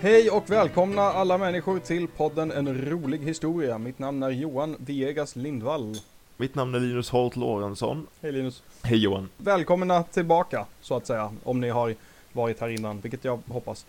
Hej 0.00 0.30
och 0.30 0.50
välkomna 0.50 1.02
alla 1.02 1.38
människor 1.38 1.78
till 1.78 2.08
podden 2.08 2.52
En 2.52 2.84
rolig 2.84 3.18
historia. 3.18 3.78
Mitt 3.78 3.98
namn 3.98 4.22
är 4.22 4.30
Johan 4.30 4.76
Viegas 4.78 5.36
Lindvall. 5.36 5.96
Mitt 6.36 6.54
namn 6.54 6.74
är 6.74 6.80
Linus 6.80 7.10
Holt 7.10 7.36
Lorentzon. 7.36 8.06
Hej 8.22 8.32
Linus. 8.32 8.62
Hej 8.82 8.98
Johan. 8.98 9.28
Välkomna 9.36 10.02
tillbaka, 10.02 10.66
så 10.80 10.96
att 10.96 11.06
säga, 11.06 11.32
om 11.44 11.60
ni 11.60 11.68
har 11.68 11.94
varit 12.32 12.60
här 12.60 12.68
innan, 12.68 13.00
vilket 13.00 13.24
jag 13.24 13.40
hoppas. 13.48 13.86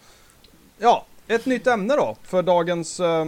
Ja, 0.78 1.06
ett 1.28 1.46
nytt 1.46 1.68
ämne 1.68 1.96
då 1.96 2.16
för 2.23 2.41
dagens 2.44 3.00
eh, 3.00 3.26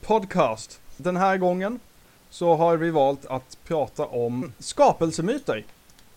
podcast. 0.00 0.80
Den 0.96 1.16
här 1.16 1.36
gången 1.36 1.80
så 2.30 2.54
har 2.54 2.76
vi 2.76 2.90
valt 2.90 3.26
att 3.26 3.58
prata 3.64 4.06
om 4.06 4.52
skapelsemyter 4.58 5.64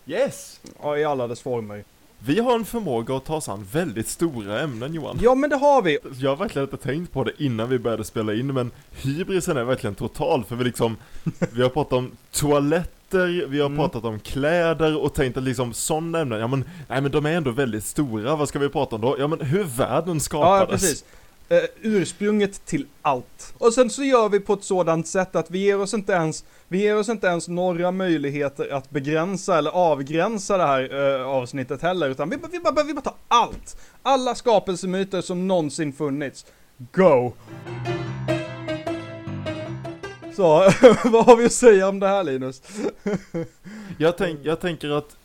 Yes! 0.06 0.60
ja, 0.82 0.98
i 0.98 1.04
alla 1.04 1.26
dess 1.26 1.40
former. 1.40 1.84
Vi 2.24 2.40
har 2.40 2.54
en 2.54 2.64
förmåga 2.64 3.16
att 3.16 3.24
ta 3.24 3.34
oss 3.36 3.48
an 3.48 3.66
väldigt 3.72 4.08
stora 4.08 4.60
ämnen 4.60 4.94
Johan. 4.94 5.18
Ja, 5.22 5.34
men 5.34 5.50
det 5.50 5.56
har 5.56 5.82
vi. 5.82 5.98
Jag 6.18 6.30
har 6.30 6.36
verkligen 6.36 6.68
inte 6.68 6.76
tänkt 6.84 7.12
på 7.12 7.24
det 7.24 7.32
innan 7.38 7.68
vi 7.68 7.78
började 7.78 8.04
spela 8.04 8.34
in, 8.34 8.54
men 8.54 8.70
hybrisen 8.90 9.56
är 9.56 9.64
verkligen 9.64 9.94
total, 9.94 10.44
för 10.44 10.56
vi 10.56 10.64
liksom, 10.64 10.96
vi 11.52 11.62
har 11.62 11.68
pratat 11.68 11.92
om 11.92 12.10
toaletter, 12.32 13.46
vi 13.48 13.60
har 13.60 13.66
Mm. 13.66 13.78
pratat 13.78 14.04
om 14.04 14.18
kläder 14.20 14.96
och 15.04 15.14
tänkt 15.14 15.36
att 15.36 15.42
liksom 15.42 15.72
sådana 15.72 16.18
ämnen, 16.20 16.40
ja 16.40 16.46
men, 16.46 16.64
nej 16.88 17.00
men 17.00 17.10
de 17.10 17.26
är 17.26 17.30
ändå 17.32 17.50
väldigt 17.50 17.84
stora, 17.84 18.36
vad 18.36 18.48
ska 18.48 18.58
vi 18.58 18.68
prata 18.68 18.94
om 18.96 19.02
då? 19.02 19.16
Ja 19.18 19.26
men 19.26 19.40
hur 19.40 19.64
världen 19.64 20.20
skapades. 20.20 20.60
Ja, 20.60 20.66
precis. 20.72 21.04
Eh, 21.52 21.64
ursprunget 21.82 22.66
till 22.66 22.86
allt. 23.02 23.54
Och 23.58 23.74
sen 23.74 23.90
så 23.90 24.04
gör 24.04 24.28
vi 24.28 24.40
på 24.40 24.52
ett 24.52 24.64
sådant 24.64 25.06
sätt 25.06 25.36
att 25.36 25.50
vi 25.50 25.58
ger 25.58 25.80
oss 25.80 25.94
inte 25.94 26.12
ens, 26.12 26.44
vi 26.68 26.82
ger 26.82 26.98
oss 26.98 27.08
inte 27.08 27.26
ens 27.26 27.48
några 27.48 27.90
möjligheter 27.90 28.72
att 28.72 28.90
begränsa 28.90 29.58
eller 29.58 29.70
avgränsa 29.70 30.56
det 30.56 30.66
här 30.66 31.18
eh, 31.20 31.26
avsnittet 31.26 31.82
heller, 31.82 32.08
utan 32.08 32.30
vi, 32.30 32.36
vi, 32.52 32.58
bara, 32.58 32.84
vi 32.84 32.94
bara 32.94 33.00
tar 33.00 33.14
allt. 33.28 33.76
Alla 34.02 34.34
skapelsemyter 34.34 35.20
som 35.20 35.48
någonsin 35.48 35.92
funnits. 35.92 36.46
Go! 36.92 37.32
Så, 40.36 40.44
vad 41.04 41.26
har 41.26 41.36
vi 41.36 41.44
att 41.44 41.52
säga 41.52 41.88
om 41.88 42.00
det 42.00 42.08
här 42.08 42.24
Linus? 42.24 42.62
Jag, 43.98 44.16
tänk, 44.18 44.40
jag 44.42 44.60
tänker 44.60 44.90
att 44.90 45.16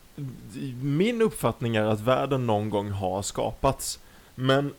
min 0.82 1.22
uppfattning 1.22 1.76
är 1.76 1.86
att 1.86 2.00
världen 2.00 2.48
någon 2.48 2.70
gång 2.70 2.90
har 2.90 3.22
skapats. 3.22 4.00
Men 4.36 4.74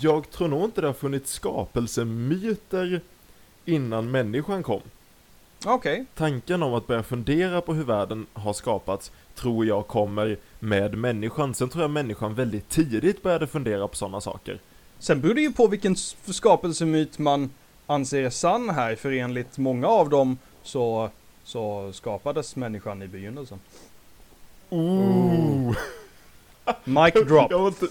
jag 0.00 0.30
tror 0.30 0.48
nog 0.48 0.64
inte 0.64 0.80
det 0.80 0.86
har 0.86 0.94
funnits 0.94 1.32
skapelsemyter 1.32 3.00
innan 3.64 4.10
människan 4.10 4.62
kom. 4.62 4.80
Okej, 5.64 6.04
Tanken 6.14 6.62
om 6.62 6.74
att 6.74 6.86
börja 6.86 7.02
fundera 7.02 7.60
på 7.60 7.74
hur 7.74 7.84
världen 7.84 8.26
har 8.32 8.52
skapats 8.52 9.12
tror 9.34 9.66
jag 9.66 9.86
kommer 9.86 10.36
med 10.58 10.98
människan. 10.98 11.54
Sen 11.54 11.68
tror 11.68 11.84
jag 11.84 11.90
människan 11.90 12.34
väldigt 12.34 12.68
tidigt 12.68 13.22
började 13.22 13.46
fundera 13.46 13.88
på 13.88 13.96
sådana 13.96 14.20
saker. 14.20 14.60
sen 14.98 15.20
beror 15.20 15.34
det 15.34 15.40
ju 15.40 15.52
på 15.52 15.66
vilken 15.66 15.96
skapelsemyt 15.96 17.18
man 17.18 17.50
anser 17.86 18.22
är 18.22 18.30
sann 18.30 18.70
här, 18.70 18.96
för 18.96 19.12
enligt 19.12 19.58
många 19.58 19.86
av 19.86 20.10
dem 20.10 20.38
så, 20.62 21.10
så 21.44 21.92
skapades 21.92 22.56
människan 22.56 23.02
i 23.02 23.08
begynnelsen. 23.08 23.60
Ooh. 24.70 25.76
Mic 26.84 27.14
drop. 27.14 27.50
Jag 27.50 27.58
var, 27.58 27.68
inte, 27.68 27.88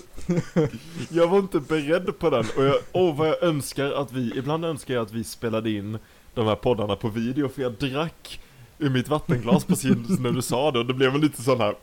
jag 1.09 1.27
var 1.27 1.39
inte 1.39 1.59
beredd 1.59 2.19
på 2.19 2.29
den 2.29 2.45
och 2.57 2.63
jag, 2.63 2.75
åh 2.91 3.15
vad 3.15 3.27
jag 3.27 3.43
önskar 3.43 3.91
att 3.91 4.11
vi, 4.11 4.37
ibland 4.37 4.65
önskar 4.65 4.93
jag 4.93 5.01
att 5.01 5.11
vi 5.11 5.23
spelade 5.23 5.71
in 5.71 5.97
de 6.33 6.47
här 6.47 6.55
poddarna 6.55 6.95
på 6.95 7.09
video 7.09 7.49
för 7.49 7.61
jag 7.61 7.71
drack 7.71 8.39
ur 8.77 8.89
mitt 8.89 9.07
vattenglas 9.07 9.65
precis 9.65 9.95
när 10.19 10.31
du 10.31 10.41
sa 10.41 10.71
det 10.71 10.79
och 10.79 10.85
det 10.85 10.93
blev 10.93 11.15
en 11.15 11.21
lite 11.21 11.41
sån 11.41 11.59
här 11.59 11.75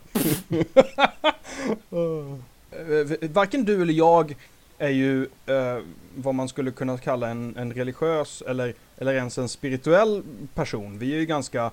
Eh, 2.77 3.29
Varken 3.31 3.65
du 3.65 3.83
eller 3.83 3.95
jag 3.95 4.37
är 4.79 4.89
ju 4.89 5.23
eh, 5.47 5.79
vad 6.17 6.35
man 6.35 6.49
skulle 6.49 6.71
kunna 6.71 6.99
kalla 6.99 7.29
en, 7.29 7.57
en 7.57 7.73
religiös 7.73 8.43
eller, 8.47 8.75
eller 8.99 9.15
ens 9.15 9.39
en 9.39 9.49
spirituell 9.49 10.23
person. 10.55 10.99
Vi 10.99 11.15
är 11.15 11.19
ju 11.19 11.27
ganska, 11.27 11.71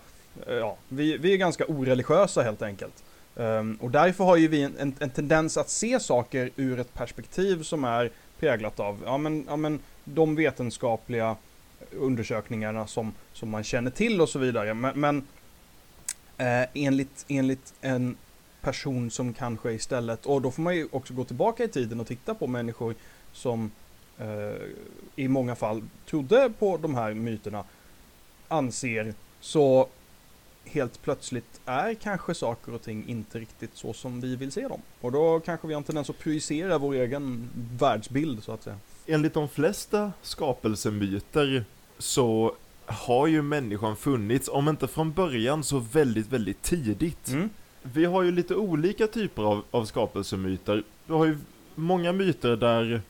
eh, 0.48 0.56
ja, 0.56 0.78
vi, 0.90 1.18
vi 1.18 1.34
är 1.34 1.38
ganska 1.38 1.66
oreligiösa 1.68 2.42
helt 2.42 2.62
enkelt. 2.62 3.04
Um, 3.36 3.76
och 3.82 3.92
därför 3.92 4.24
har 4.24 4.36
ju 4.36 4.48
vi 4.48 4.64
en, 4.64 4.78
en, 4.78 4.96
en 5.00 5.10
tendens 5.10 5.58
att 5.58 5.70
se 5.70 6.00
saker 6.00 6.50
ur 6.56 6.80
ett 6.80 6.94
perspektiv 6.94 7.64
som 7.64 7.84
är 7.84 8.12
präglat 8.40 8.80
av, 8.80 9.02
ja 9.06 9.18
men, 9.18 9.46
ja 9.48 9.56
men 9.56 9.80
de 10.04 10.36
vetenskapliga 10.36 11.36
undersökningarna 11.92 12.88
som, 12.88 13.14
som 13.34 13.50
man 13.50 13.64
känner 13.64 13.92
till 13.92 14.22
och 14.22 14.30
så 14.30 14.40
vidare. 14.40 14.74
Men, 14.74 15.00
men 15.00 15.18
eh, 16.38 16.70
enligt, 16.74 17.26
enligt 17.28 17.74
en 17.82 18.18
person 18.62 19.12
som 19.12 19.34
kanske 19.34 19.72
istället, 19.72 20.26
och 20.26 20.42
då 20.42 20.52
får 20.52 20.62
man 20.62 20.76
ju 20.76 20.88
också 20.92 21.14
gå 21.14 21.24
tillbaka 21.24 21.64
i 21.64 21.68
tiden 21.68 22.00
och 22.00 22.08
titta 22.08 22.36
på 22.36 22.48
människor 22.48 22.96
som 23.32 23.72
eh, 24.18 24.62
i 25.16 25.28
många 25.28 25.56
fall 25.56 25.84
trodde 26.10 26.52
på 26.60 26.78
de 26.78 26.96
här 26.96 27.14
myterna, 27.14 27.64
anser 28.48 29.14
så 29.40 29.88
helt 30.66 31.02
plötsligt 31.02 31.62
är 31.66 31.94
kanske 31.94 32.34
saker 32.34 32.74
och 32.74 32.82
ting 32.82 33.06
inte 33.08 33.40
riktigt 33.40 33.72
så 33.74 33.94
som 33.94 34.22
vi 34.22 34.36
vill 34.36 34.52
se 34.52 34.68
dem. 34.68 34.82
Och 35.02 35.12
då 35.12 35.40
kanske 35.40 35.68
vi 35.68 35.74
har 35.74 35.78
en 35.82 35.84
tendens 35.84 36.10
att 36.10 36.20
projicera 36.20 36.78
vår 36.78 36.94
egen 36.94 37.50
världsbild 37.80 38.44
så 38.44 38.52
att 38.52 38.64
säga. 38.64 38.78
Enligt 39.06 39.34
de 39.34 39.50
flesta 39.50 40.12
skapelsemyter 40.22 41.66
så 41.98 42.56
har 42.86 43.28
ju 43.28 43.42
människan 43.42 43.96
funnits, 43.96 44.50
om 44.50 44.70
inte 44.70 44.88
från 44.88 45.12
början 45.12 45.64
så 45.64 45.80
väldigt, 45.80 46.28
väldigt 46.28 46.62
tidigt. 46.62 47.28
Mm. 47.28 47.50
Vi 47.82 48.06
har 48.06 48.24
ju 48.24 48.32
lite 48.32 48.56
olika 48.56 49.08
typer 49.08 49.44
av, 49.44 49.64
av 49.72 49.86
skapelsemyter. 49.86 50.84
Vi 51.06 51.14
har 51.14 51.26
ju 51.26 51.38
många 51.76 52.12
myter 52.12 52.56
där 52.56 53.02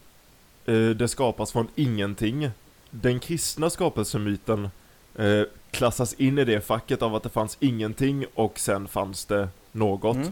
eh, 0.65 0.89
det 0.89 1.07
skapas 1.07 1.51
från 1.51 1.67
ingenting. 1.75 2.49
Den 2.89 3.19
kristna 3.19 3.69
skapelsemyten 3.69 4.69
eh, 5.15 5.43
klassas 5.73 6.13
in 6.13 6.37
i 6.37 6.45
det 6.45 6.61
facket 6.61 7.01
av 7.01 7.15
att 7.15 7.23
det 7.23 7.29
fanns 7.29 7.57
ingenting 7.59 8.25
och 8.33 8.59
sen 8.59 8.87
fanns 8.87 9.25
det 9.25 9.49
något. 9.71 10.15
Mm. 10.15 10.31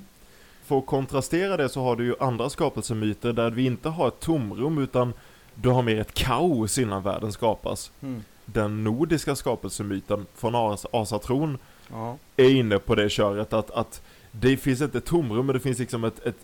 För 0.65 0.77
att 0.77 0.85
kontrastera 0.85 1.57
det 1.57 1.69
så 1.69 1.81
har 1.81 1.95
du 1.95 2.05
ju 2.05 2.15
andra 2.19 2.49
skapelsemyter 2.49 3.33
där 3.33 3.51
vi 3.51 3.65
inte 3.65 3.89
har 3.89 4.07
ett 4.07 4.19
tomrum 4.19 4.77
utan 4.77 5.13
du 5.55 5.69
har 5.69 5.81
mer 5.81 5.99
ett 5.99 6.13
kaos 6.13 6.77
innan 6.77 7.03
världen 7.03 7.31
skapas. 7.31 7.91
Mm. 8.01 8.23
Den 8.45 8.83
nordiska 8.83 9.35
skapelsemyten 9.35 10.25
från 10.35 10.55
As- 10.55 10.85
asatron 10.93 11.57
Ja. 11.91 12.17
är 12.37 12.49
inne 12.49 12.79
på 12.79 12.95
det 12.95 13.09
köret 13.09 13.53
att, 13.53 13.71
att 13.71 14.01
det 14.31 14.57
finns 14.57 14.81
inte 14.81 14.97
ett 14.97 15.05
tomrum 15.05 15.45
men 15.45 15.53
det 15.53 15.59
finns 15.59 15.79
liksom 15.79 16.03
ett, 16.03 16.25
ett 16.25 16.37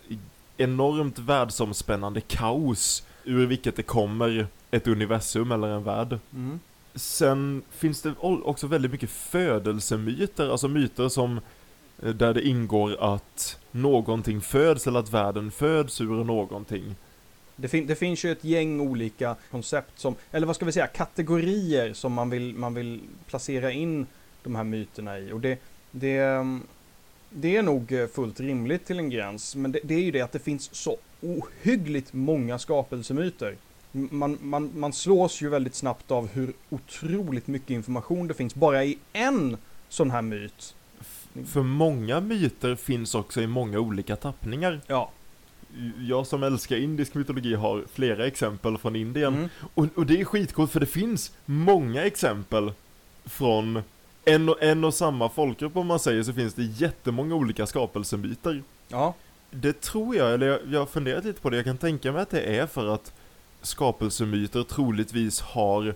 enormt 0.56 1.18
världsomspännande 1.18 2.20
kaos 2.20 3.02
ur 3.24 3.46
vilket 3.46 3.76
det 3.76 3.82
kommer 3.82 4.46
ett 4.70 4.86
universum 4.86 5.52
eller 5.52 5.68
en 5.68 5.84
värld. 5.84 6.18
Mm. 6.34 6.60
Sen 6.94 7.62
finns 7.70 8.02
det 8.02 8.14
också 8.20 8.66
väldigt 8.66 8.90
mycket 8.90 9.10
födelsemyter, 9.10 10.50
alltså 10.50 10.68
myter 10.68 11.08
som 11.08 11.40
eh, 12.02 12.08
där 12.14 12.34
det 12.34 12.42
ingår 12.46 13.14
att 13.14 13.58
någonting 13.70 14.40
föds 14.40 14.86
eller 14.86 15.00
att 15.00 15.12
världen 15.12 15.50
föds 15.50 16.00
ur 16.00 16.24
någonting. 16.24 16.94
Det, 17.56 17.68
fin- 17.68 17.86
det 17.86 17.94
finns 17.94 18.24
ju 18.24 18.32
ett 18.32 18.44
gäng 18.44 18.80
olika 18.80 19.36
koncept 19.50 19.98
som, 19.98 20.14
eller 20.30 20.46
vad 20.46 20.56
ska 20.56 20.64
vi 20.64 20.72
säga, 20.72 20.86
kategorier 20.86 21.92
som 21.92 22.12
man 22.12 22.30
vill, 22.30 22.54
man 22.54 22.74
vill 22.74 23.00
placera 23.26 23.72
in 23.72 24.06
de 24.42 24.54
här 24.56 24.64
myterna 24.64 25.18
i. 25.18 25.32
Och 25.32 25.40
det, 25.40 25.58
det, 25.90 26.16
mm, 26.18 26.62
det 27.30 27.56
är 27.56 27.62
nog 27.62 27.92
eh, 27.92 28.06
fullt 28.06 28.40
rimligt 28.40 28.86
till 28.86 28.98
en 28.98 29.10
gräns, 29.10 29.56
men 29.56 29.72
det, 29.72 29.80
det 29.84 29.94
är 29.94 30.00
ju 30.00 30.10
det 30.10 30.20
att 30.20 30.32
det 30.32 30.38
finns 30.38 30.74
så 30.74 30.96
ohyggligt 31.20 32.12
många 32.12 32.58
skapelsemyter. 32.58 33.56
Man, 34.10 34.38
man, 34.40 34.70
man 34.74 34.92
slås 34.92 35.42
ju 35.42 35.48
väldigt 35.48 35.74
snabbt 35.74 36.10
av 36.10 36.28
hur 36.28 36.52
otroligt 36.70 37.46
mycket 37.46 37.70
information 37.70 38.28
det 38.28 38.34
finns 38.34 38.54
bara 38.54 38.84
i 38.84 38.98
en 39.12 39.56
sån 39.88 40.10
här 40.10 40.22
myt. 40.22 40.74
För 41.46 41.62
många 41.62 42.20
myter 42.20 42.74
finns 42.74 43.14
också 43.14 43.40
i 43.40 43.46
många 43.46 43.78
olika 43.78 44.16
tappningar. 44.16 44.80
Ja. 44.86 45.10
Jag 45.98 46.26
som 46.26 46.42
älskar 46.42 46.76
indisk 46.76 47.14
mytologi 47.14 47.54
har 47.54 47.84
flera 47.92 48.26
exempel 48.26 48.78
från 48.78 48.96
Indien. 48.96 49.34
Mm. 49.34 49.48
Och, 49.74 49.86
och 49.94 50.06
det 50.06 50.20
är 50.20 50.24
skitcoolt 50.24 50.72
för 50.72 50.80
det 50.80 50.86
finns 50.86 51.32
många 51.44 52.04
exempel 52.04 52.72
från 53.24 53.82
en 54.24 54.48
och, 54.48 54.62
en 54.62 54.84
och 54.84 54.94
samma 54.94 55.28
folkgrupp 55.28 55.76
om 55.76 55.86
man 55.86 55.98
säger 55.98 56.22
så 56.22 56.32
finns 56.32 56.54
det 56.54 56.62
jättemånga 56.62 57.34
olika 57.34 57.66
skapelsemyter. 57.66 58.62
Ja. 58.88 59.14
Det 59.50 59.80
tror 59.80 60.16
jag, 60.16 60.34
eller 60.34 60.46
jag, 60.46 60.60
jag 60.70 60.78
har 60.78 60.86
funderat 60.86 61.24
lite 61.24 61.40
på 61.40 61.50
det, 61.50 61.56
jag 61.56 61.64
kan 61.64 61.78
tänka 61.78 62.12
mig 62.12 62.22
att 62.22 62.30
det 62.30 62.40
är 62.40 62.66
för 62.66 62.94
att 62.94 63.12
skapelsemyter 63.62 64.62
troligtvis 64.62 65.40
har 65.40 65.94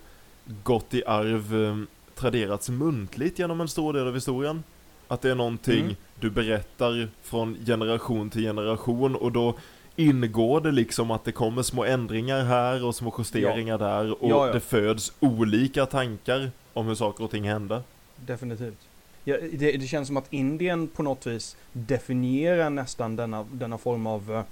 gått 0.63 0.95
i 0.95 1.05
arv, 1.07 1.65
eh, 1.65 1.77
traderats 2.15 2.69
muntligt 2.69 3.39
genom 3.39 3.61
en 3.61 3.69
stor 3.69 3.93
del 3.93 4.07
av 4.07 4.15
historien. 4.15 4.63
Att 5.09 5.23
det 5.23 5.31
är 5.31 5.35
någonting 5.35 5.81
Mm. 5.85 5.97
du 6.21 6.31
berättar 6.31 7.09
från 7.23 7.57
generation 7.67 8.31
till 8.31 8.43
generation 8.43 9.17
och 9.17 9.33
då 9.33 9.55
ingår 9.97 10.61
det 10.61 10.71
liksom 10.73 11.11
att 11.11 11.25
det 11.25 11.33
kommer 11.33 11.63
små 11.63 11.85
ändringar 11.85 12.45
här 12.45 12.85
och 12.85 12.95
små 12.95 13.15
justeringar 13.19 13.79
där 13.79 14.23
och 14.23 14.31
Ja, 14.31 14.47
ja. 14.47 14.53
det 14.53 14.61
föds 14.61 15.13
olika 15.21 15.87
tankar 15.87 16.51
om 16.73 16.87
hur 16.87 16.95
saker 16.95 17.25
och 17.25 17.31
ting 17.31 17.49
händer. 17.49 17.83
Definitivt. 18.17 18.79
Ja, 19.25 19.37
det, 19.53 19.73
det 19.73 19.87
känns 19.87 20.07
som 20.09 20.17
att 20.17 20.33
Indien 20.33 20.89
på 20.89 21.03
något 21.03 21.27
vis 21.27 21.57
definierar 21.73 22.71
nästan 22.71 23.17
denna, 23.17 23.47
denna 23.53 23.79
form 23.79 24.07
av 24.07 24.43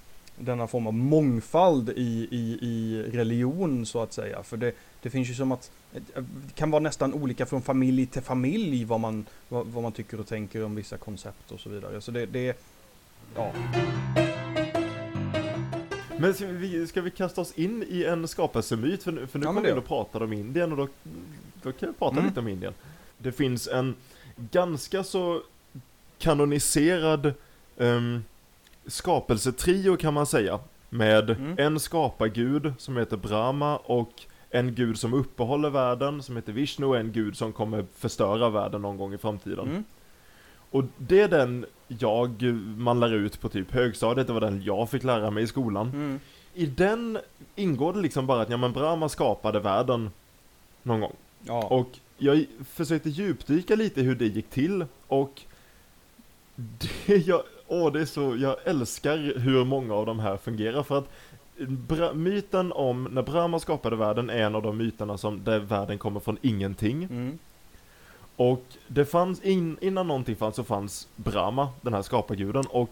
denna 0.40 0.66
form 0.66 0.86
av 0.86 0.94
mångfald 0.94 1.88
i, 1.88 2.28
i, 2.30 2.58
i 2.62 3.02
religion 3.12 3.86
så 3.86 4.02
att 4.02 4.12
säga. 4.12 4.42
För 4.42 4.56
det, 4.56 4.72
det 5.02 5.10
finns 5.10 5.30
ju 5.30 5.34
som 5.34 5.52
att 5.52 5.70
det 5.92 6.54
kan 6.54 6.70
vara 6.70 6.82
nästan 6.82 7.14
olika 7.14 7.46
från 7.46 7.62
familj 7.62 8.06
till 8.06 8.22
familj 8.22 8.84
vad 8.84 9.00
man, 9.00 9.26
vad, 9.48 9.66
vad 9.66 9.82
man 9.82 9.92
tycker 9.92 10.20
och 10.20 10.26
tänker 10.26 10.64
om 10.64 10.74
vissa 10.74 10.96
koncept 10.96 11.52
och 11.52 11.60
så 11.60 11.68
vidare. 11.70 12.00
Så 12.00 12.10
det, 12.10 12.26
det 12.26 12.56
ja. 13.34 13.52
Men 16.18 16.34
ska 16.34 16.46
vi, 16.46 16.86
ska 16.86 17.00
vi 17.00 17.10
kasta 17.10 17.40
oss 17.40 17.52
in 17.52 17.84
i 17.88 18.04
en 18.04 18.28
skapelsemyt? 18.28 19.02
För, 19.02 19.26
för 19.26 19.38
nu 19.38 19.44
Ja, 19.44 19.48
kommer 19.48 19.62
vi 19.62 19.70
in 19.70 19.78
och 19.78 19.86
pratar 19.86 20.22
om 20.22 20.32
Indien 20.32 20.72
och 20.72 20.78
då, 20.78 20.88
då 21.62 21.72
kan 21.72 21.88
vi 21.88 21.94
prata 21.94 22.16
Mm. 22.16 22.28
lite 22.28 22.40
om 22.40 22.48
Indien. 22.48 22.74
Det 23.18 23.32
finns 23.32 23.68
en 23.68 23.94
ganska 24.36 25.04
så 25.04 25.42
kanoniserad 26.18 27.32
um, 27.76 28.24
skapelsetrio 28.90 29.96
kan 29.96 30.14
man 30.14 30.26
säga. 30.26 30.60
Med 30.92 31.30
Mm. 31.30 31.54
en 31.58 31.80
skapargud 31.80 32.72
som 32.78 32.96
heter 32.96 33.16
Brahma 33.16 33.76
och 33.76 34.12
en 34.50 34.74
gud 34.74 34.98
som 34.98 35.14
uppehåller 35.14 35.70
världen 35.70 36.22
som 36.22 36.36
heter 36.36 36.52
Vishnu 36.52 36.86
och 36.86 36.96
en 36.96 37.12
gud 37.12 37.36
som 37.36 37.52
kommer 37.52 37.84
förstöra 37.96 38.48
världen 38.50 38.82
någon 38.82 38.96
gång 38.96 39.14
i 39.14 39.18
framtiden. 39.18 39.68
Mm. 39.68 39.84
Och 40.70 40.84
det 40.98 41.20
är 41.20 41.28
den 41.28 41.66
jag, 41.88 42.42
man 42.76 43.00
lär 43.00 43.14
ut 43.14 43.40
på 43.40 43.48
typ 43.48 43.70
högstadiet, 43.72 44.26
det 44.26 44.32
var 44.32 44.40
den 44.40 44.62
jag 44.62 44.90
fick 44.90 45.04
lära 45.04 45.30
mig 45.30 45.44
i 45.44 45.46
skolan. 45.46 45.86
Mm. 45.88 46.20
I 46.54 46.66
den 46.66 47.18
ingår 47.56 47.92
det 47.92 48.00
liksom 48.00 48.26
bara 48.26 48.42
att 48.42 48.50
ja, 48.50 48.56
men 48.56 48.72
Brahma 48.72 49.08
skapade 49.08 49.60
världen 49.60 50.10
någon 50.82 51.00
gång. 51.00 51.16
Ja. 51.42 51.66
Och 51.66 51.88
jag 52.18 52.44
försökte 52.68 53.10
djupdyka 53.10 53.74
lite 53.76 54.02
hur 54.02 54.14
det 54.14 54.26
gick 54.26 54.50
till 54.50 54.84
och 55.06 55.42
det 57.06 57.16
jag, 57.16 57.42
åh 57.70 57.92
det 57.92 58.00
är 58.00 58.04
så, 58.04 58.36
jag 58.36 58.56
älskar 58.64 59.38
hur 59.38 59.64
många 59.64 59.94
av 59.94 60.06
de 60.06 60.20
här 60.20 60.36
fungerar 60.36 60.82
för 60.82 60.98
att 60.98 61.08
Bra, 61.66 62.12
myten 62.12 62.72
om 62.72 63.04
när 63.04 63.22
Brahma 63.22 63.58
skapade 63.58 63.96
världen 63.96 64.30
är 64.30 64.42
en 64.42 64.54
av 64.54 64.62
de 64.62 64.76
myterna 64.76 65.18
som 65.18 65.44
där 65.44 65.58
världen 65.58 65.98
kommer 65.98 66.20
från 66.20 66.38
ingenting. 66.42 67.04
Mm. 67.04 67.38
Och 68.36 68.64
det 68.88 69.04
fanns, 69.04 69.42
in, 69.42 69.78
innan 69.80 70.08
någonting 70.08 70.36
fanns 70.36 70.56
så 70.56 70.64
fanns 70.64 71.08
Brahma, 71.16 71.68
den 71.80 71.94
här 71.94 72.02
skaparguden 72.02 72.64
och 72.70 72.90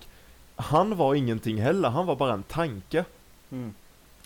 han 0.56 0.96
var 0.96 1.14
ingenting 1.14 1.60
heller, 1.60 1.88
han 1.88 2.06
var 2.06 2.16
bara 2.16 2.32
en 2.32 2.42
tanke. 2.42 3.04
Mm. 3.50 3.74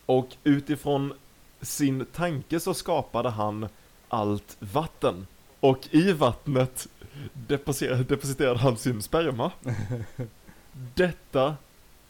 Och 0.06 0.28
utifrån 0.44 1.12
sin 1.60 2.06
tanke 2.12 2.60
så 2.60 2.74
skapade 2.74 3.30
han 3.30 3.68
allt 4.08 4.56
vatten. 4.58 5.26
Och 5.60 5.88
i 5.90 6.12
vattnet 6.12 6.88
deposer- 7.32 8.04
depositerade 8.04 8.58
han 8.58 8.76
sin 8.76 9.02
sperma. 9.02 9.50
Detta 10.72 11.56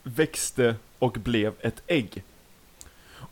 växte 0.03 0.75
och 0.99 1.13
blev 1.13 1.55
ett 1.61 1.83
ägg. 1.87 2.23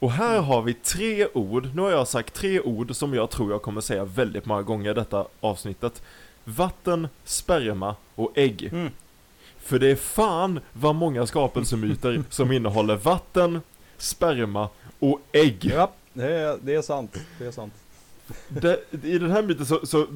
Och 0.00 0.12
här 0.12 0.40
har 0.40 0.62
vi 0.62 0.74
tre 0.74 1.26
ord, 1.34 1.68
nu 1.74 1.82
har 1.82 1.90
jag 1.90 2.08
sagt 2.08 2.34
tre 2.34 2.60
ord 2.60 2.96
som 2.96 3.14
jag 3.14 3.30
tror 3.30 3.50
jag 3.50 3.62
kommer 3.62 3.80
säga 3.80 4.04
väldigt 4.04 4.46
många 4.46 4.62
gånger 4.62 4.90
i 4.90 4.94
detta 4.94 5.26
avsnittet. 5.40 6.02
Vatten, 6.44 7.08
sperma 7.24 7.96
och 8.14 8.32
ägg. 8.34 8.68
Mm. 8.72 8.90
För 9.58 9.78
det 9.78 9.90
är 9.90 9.96
fan 9.96 10.60
vad 10.72 10.94
många 10.94 11.26
skapelsemyter 11.26 12.22
som 12.30 12.52
innehåller 12.52 12.96
vatten, 12.96 13.60
sperma 13.96 14.68
och 14.98 15.20
ägg. 15.32 15.70
Ja, 15.74 15.92
det 16.12 16.32
är, 16.32 16.58
det 16.62 16.74
är 16.74 16.82
sant. 16.82 17.16
Det 17.38 17.46
är 17.46 17.52
sant. 17.52 17.72
Det, 18.48 18.80
I 19.04 19.18
den 19.18 19.30
här 19.30 19.42
myten 19.42 19.66
så, 19.66 19.86
så 19.86 20.06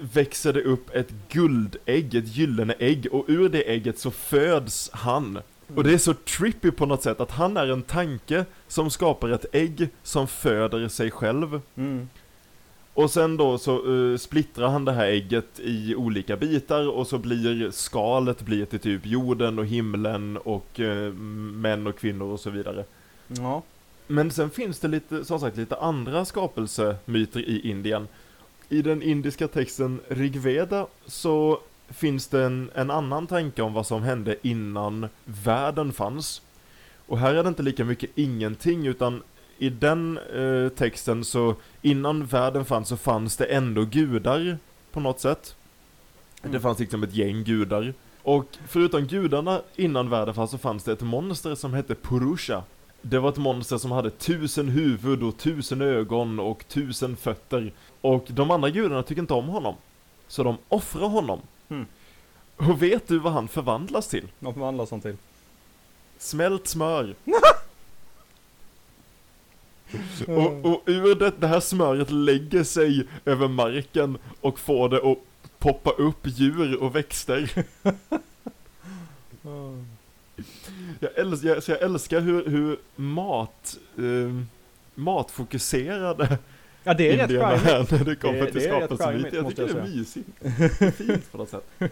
växer 0.00 0.52
det 0.52 0.62
upp 0.62 0.94
ett 0.94 1.12
guldägg, 1.28 2.14
ett 2.14 2.36
gyllene 2.36 2.74
ägg 2.78 3.06
och 3.12 3.24
ur 3.28 3.48
det 3.48 3.70
ägget 3.70 3.98
så 3.98 4.10
föds 4.10 4.90
han. 4.92 5.38
Och 5.74 5.84
det 5.84 5.92
är 5.92 5.98
så 5.98 6.14
trippy 6.14 6.70
på 6.70 6.86
något 6.86 7.02
sätt 7.02 7.20
att 7.20 7.30
han 7.30 7.56
är 7.56 7.66
en 7.66 7.82
tanke 7.82 8.44
som 8.68 8.90
skapar 8.90 9.28
ett 9.28 9.46
ägg 9.52 9.88
som 10.02 10.26
föder 10.26 10.88
sig 10.88 11.10
själv. 11.10 11.60
Mm. 11.76 12.08
Och 12.94 13.10
sen 13.10 13.36
då 13.36 13.58
så 13.58 13.94
eh, 13.94 14.16
splittrar 14.16 14.68
han 14.68 14.84
det 14.84 14.92
här 14.92 15.06
ägget 15.06 15.60
i 15.60 15.94
olika 15.94 16.36
bitar 16.36 16.88
och 16.88 17.06
så 17.06 17.18
blir 17.18 17.70
skalet 17.70 18.42
blir 18.42 18.64
till 18.64 18.78
typ 18.78 19.06
jorden 19.06 19.58
och 19.58 19.66
himlen 19.66 20.36
och 20.36 20.80
eh, 20.80 21.12
män 21.12 21.86
och 21.86 21.98
kvinnor 21.98 22.32
och 22.32 22.40
så 22.40 22.50
vidare. 22.50 22.84
Ja. 23.26 23.62
Men 24.10 24.30
sen 24.30 24.50
finns 24.50 24.78
det 24.78 24.88
lite, 24.88 25.24
som 25.24 25.40
sagt, 25.40 25.56
lite 25.56 25.76
andra 25.76 26.24
skapelsemyter 26.24 27.40
i 27.40 27.70
Indien. 27.70 28.08
I 28.68 28.82
den 28.82 29.02
indiska 29.02 29.48
texten 29.48 30.00
Rigveda 30.08 30.86
så 31.06 31.60
finns 31.88 32.28
det 32.28 32.44
en, 32.44 32.70
en 32.74 32.90
annan 32.90 33.26
tanke 33.26 33.62
om 33.62 33.72
vad 33.72 33.86
som 33.86 34.02
hände 34.02 34.36
innan 34.42 35.08
världen 35.24 35.92
fanns. 35.92 36.42
Och 37.06 37.18
här 37.18 37.34
är 37.34 37.42
det 37.42 37.48
inte 37.48 37.62
lika 37.62 37.84
mycket 37.84 38.10
ingenting 38.14 38.86
utan 38.86 39.22
i 39.58 39.70
den 39.70 40.18
eh, 40.18 40.68
texten 40.68 41.24
så 41.24 41.54
innan 41.82 42.26
världen 42.26 42.64
fanns 42.64 42.88
så 42.88 42.96
fanns 42.96 43.36
det 43.36 43.44
ändå 43.44 43.84
gudar 43.84 44.58
på 44.92 45.00
något 45.00 45.20
sätt. 45.20 45.56
Mm. 46.42 46.52
Det 46.52 46.60
fanns 46.60 46.78
liksom 46.78 47.02
ett 47.02 47.14
gäng 47.14 47.44
gudar. 47.44 47.94
Och 48.22 48.58
förutom 48.66 49.06
gudarna 49.06 49.62
innan 49.76 50.10
världen 50.10 50.34
fanns 50.34 50.50
så 50.50 50.58
fanns 50.58 50.84
det 50.84 50.92
ett 50.92 51.00
monster 51.00 51.54
som 51.54 51.74
hette 51.74 51.94
Purusha. 51.94 52.62
Det 53.02 53.18
var 53.18 53.28
ett 53.28 53.36
monster 53.36 53.78
som 53.78 53.90
hade 53.90 54.10
tusen 54.10 54.68
huvud 54.68 55.22
och 55.22 55.38
tusen 55.38 55.80
ögon 55.80 56.40
och 56.40 56.68
tusen 56.68 57.16
fötter. 57.16 57.72
Och 58.00 58.26
de 58.28 58.50
andra 58.50 58.70
gudarna 58.70 59.02
tycker 59.02 59.22
inte 59.22 59.34
om 59.34 59.48
honom. 59.48 59.74
Så 60.28 60.42
de 60.42 60.56
offrar 60.68 61.08
honom. 61.08 61.40
Mm. 61.68 61.86
Och 62.56 62.82
vet 62.82 63.08
du 63.08 63.18
vad 63.18 63.32
han 63.32 63.48
förvandlas 63.48 64.08
till? 64.08 64.28
Vad 64.38 64.54
förvandlas 64.54 64.90
han 64.90 65.00
till? 65.00 65.16
Smält 66.18 66.68
smör. 66.68 67.14
Och, 70.26 70.64
och 70.64 70.82
ur 70.86 71.14
det, 71.14 71.32
det 71.38 71.46
här 71.46 71.60
smöret 71.60 72.10
lägger 72.10 72.64
sig 72.64 73.06
över 73.24 73.48
marken 73.48 74.18
och 74.40 74.58
får 74.58 74.88
det 74.88 75.10
att 75.10 75.18
poppa 75.58 75.90
upp 75.90 76.18
djur 76.22 76.82
och 76.82 76.96
växter. 76.96 77.64
Jag 81.00 81.10
älskar, 81.18 81.60
så 81.60 81.70
jag 81.70 81.82
älskar 81.82 82.20
hur, 82.20 82.46
hur 82.46 82.78
mat, 82.96 83.78
eh, 83.98 84.42
matfokuserade 84.94 86.38
Ja, 86.84 86.94
det 86.94 87.08
är 87.12 87.16
rätt 87.16 87.30
indierna 87.30 87.58
charmigt. 87.58 87.92
är 87.92 87.98
när 87.98 88.04
det 88.04 88.16
kommer 88.16 88.38
Det- 88.40 88.44
till 88.50 88.54
det 88.60 88.66
är 88.68 88.80
rätt 88.80 88.84
skapelsemyt. 88.90 89.22
charmigt, 89.22 89.34
Jag 89.34 89.48
tycker 89.48 89.62
det 89.66 89.70
jag 89.78 89.86
är 89.88 89.96
mysigt. 89.96 90.28
Det 90.78 90.86
är 90.86 90.90
Fint 90.90 91.32
på 91.32 91.38
något 91.38 91.48
sätt. 91.50 91.64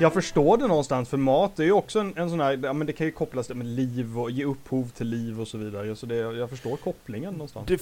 Jag 0.00 0.12
förstår 0.12 0.56
det 0.56 0.66
någonstans, 0.66 1.08
för 1.08 1.16
mat 1.16 1.58
är 1.58 1.64
ju 1.64 1.72
också 1.72 1.98
en, 2.00 2.12
en 2.16 2.30
sån 2.30 2.40
här, 2.40 2.60
ja 2.62 2.72
men 2.72 2.86
det 2.86 2.92
kan 2.92 3.06
ju 3.06 3.12
kopplas 3.12 3.46
till 3.46 3.56
liv 3.62 4.18
och 4.18 4.30
ge 4.30 4.44
upphov 4.44 4.88
till 4.88 5.06
liv 5.08 5.40
och 5.40 5.48
så 5.48 5.58
vidare. 5.58 5.96
Så 5.96 6.06
det, 6.06 6.14
jag 6.16 6.50
förstår 6.50 6.76
kopplingen 6.76 7.32
någonstans. 7.32 7.66
Det, 7.68 7.80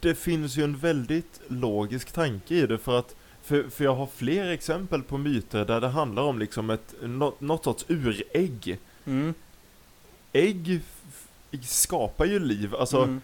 det 0.00 0.14
finns 0.14 0.56
ju 0.56 0.64
en 0.64 0.76
väldigt 0.76 1.40
logisk 1.48 2.12
tanke 2.12 2.54
i 2.54 2.66
det 2.66 2.78
för 2.78 2.98
att 2.98 3.14
för, 3.44 3.68
för 3.68 3.84
jag 3.84 3.94
har 3.94 4.06
fler 4.06 4.50
exempel 4.50 5.02
på 5.02 5.18
myter 5.18 5.64
där 5.64 5.80
det 5.80 5.88
handlar 5.88 6.22
om 6.22 6.38
liksom 6.38 6.70
ett, 6.70 6.94
något, 7.02 7.40
något 7.40 7.64
sorts 7.64 7.84
urägg. 7.88 8.78
Mm. 9.06 9.34
Ägg 10.32 10.80
skapar 11.62 12.24
ju 12.24 12.38
liv, 12.38 12.74
alltså 12.74 13.02
Mm. 13.02 13.20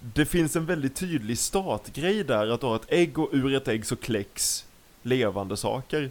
det 0.00 0.26
finns 0.26 0.56
en 0.56 0.66
väldigt 0.66 0.96
tydlig 0.96 1.38
startgrej 1.38 2.24
där 2.24 2.46
att 2.54 2.62
har 2.62 2.76
ett 2.76 2.92
ägg 2.92 3.18
och 3.18 3.28
ur 3.32 3.54
ett 3.54 3.68
ägg 3.68 3.86
så 3.86 3.96
kläcks 3.96 4.66
levande 5.02 5.56
saker. 5.56 6.10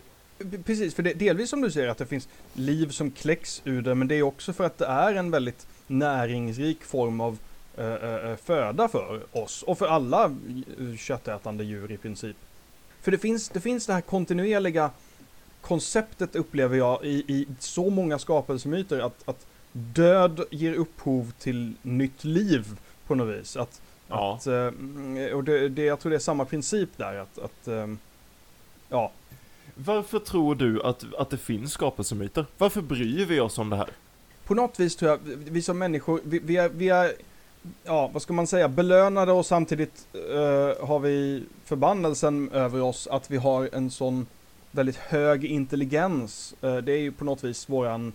Precis, 0.63 0.95
för 0.95 1.03
det, 1.03 1.13
delvis 1.13 1.49
som 1.49 1.61
du 1.61 1.71
säger 1.71 1.87
att 1.87 1.97
det 1.97 2.05
finns 2.05 2.27
liv 2.53 2.89
som 2.89 3.11
kläcks 3.11 3.61
ur 3.65 3.81
det, 3.81 3.95
men 3.95 4.07
det 4.07 4.15
är 4.15 4.21
också 4.23 4.53
för 4.53 4.63
att 4.63 4.77
det 4.77 4.85
är 4.85 5.15
en 5.15 5.31
väldigt 5.31 5.67
näringsrik 5.87 6.83
form 6.83 7.21
av 7.21 7.37
eh, 7.77 7.93
eh, 7.93 8.35
föda 8.35 8.87
för 8.87 9.21
oss 9.31 9.63
och 9.63 9.77
för 9.77 9.87
alla 9.87 10.35
köttätande 10.97 11.63
djur 11.63 11.91
i 11.91 11.97
princip. 11.97 12.35
För 13.01 13.11
det 13.11 13.17
finns, 13.17 13.49
det 13.49 13.59
finns 13.59 13.85
det 13.85 13.93
här 13.93 14.01
kontinuerliga 14.01 14.91
konceptet 15.61 16.35
upplever 16.35 16.77
jag 16.77 17.05
i, 17.05 17.23
i 17.27 17.47
så 17.59 17.89
många 17.89 18.19
skapelsemyter 18.19 18.99
att, 18.99 19.29
att 19.29 19.45
död 19.71 20.41
ger 20.51 20.73
upphov 20.73 21.31
till 21.39 21.73
nytt 21.81 22.23
liv 22.23 22.65
på 23.07 23.15
något 23.15 23.39
vis. 23.39 23.57
Att, 23.57 23.81
Ja. 24.11 24.35
att, 24.35 24.47
eh, 24.47 25.33
och 25.33 25.43
det, 25.43 25.69
det, 25.69 25.83
jag 25.83 25.99
tror 25.99 26.09
det 26.09 26.15
är 26.15 26.19
samma 26.19 26.45
princip 26.45 26.89
där. 26.97 27.15
Att, 27.15 27.39
att 27.39 27.67
ehm, 27.67 27.97
ja, 28.89 29.11
Varför 29.75 30.19
tror 30.19 30.55
du 30.55 30.83
att, 30.83 31.05
att 31.17 31.29
det 31.29 31.37
finns 31.37 31.71
skapelsemyter? 31.73 32.45
Varför 32.57 32.81
bryr 32.81 33.25
vi 33.25 33.39
oss 33.39 33.57
om 33.57 33.69
det 33.69 33.75
här? 33.75 33.89
på 34.49 34.55
något 34.55 34.79
vis 34.79 34.95
tror 34.95 35.11
jag, 35.11 35.19
vi 35.23 35.61
som 35.61 35.77
människor, 35.77 36.21
vi, 36.23 36.39
vi, 36.39 36.57
är, 36.57 36.69
vi 36.69 36.89
är, 36.89 37.13
ja 37.83 38.09
vad 38.13 38.21
ska 38.21 38.33
man 38.33 38.47
säga, 38.47 38.67
belönade 38.67 39.31
och 39.31 39.45
samtidigt 39.45 40.07
eh, 40.13 40.87
har 40.87 40.99
vi 40.99 41.43
förbannelsen 41.65 42.51
över 42.51 42.81
oss 42.81 43.07
att 43.07 43.31
vi 43.31 43.37
har 43.37 43.69
en 43.73 43.91
sån 43.91 44.27
väldigt 44.71 44.95
hög 44.95 45.45
intelligens. 45.45 46.53
Eh, 46.61 46.77
det 46.77 46.91
är 46.91 46.97
ju 46.97 47.11
på 47.11 47.25
något 47.25 47.43
vis 47.43 47.69
våran, 47.69 48.13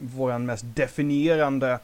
våran 0.00 0.46
mest 0.46 0.64
definierande, 0.74 1.78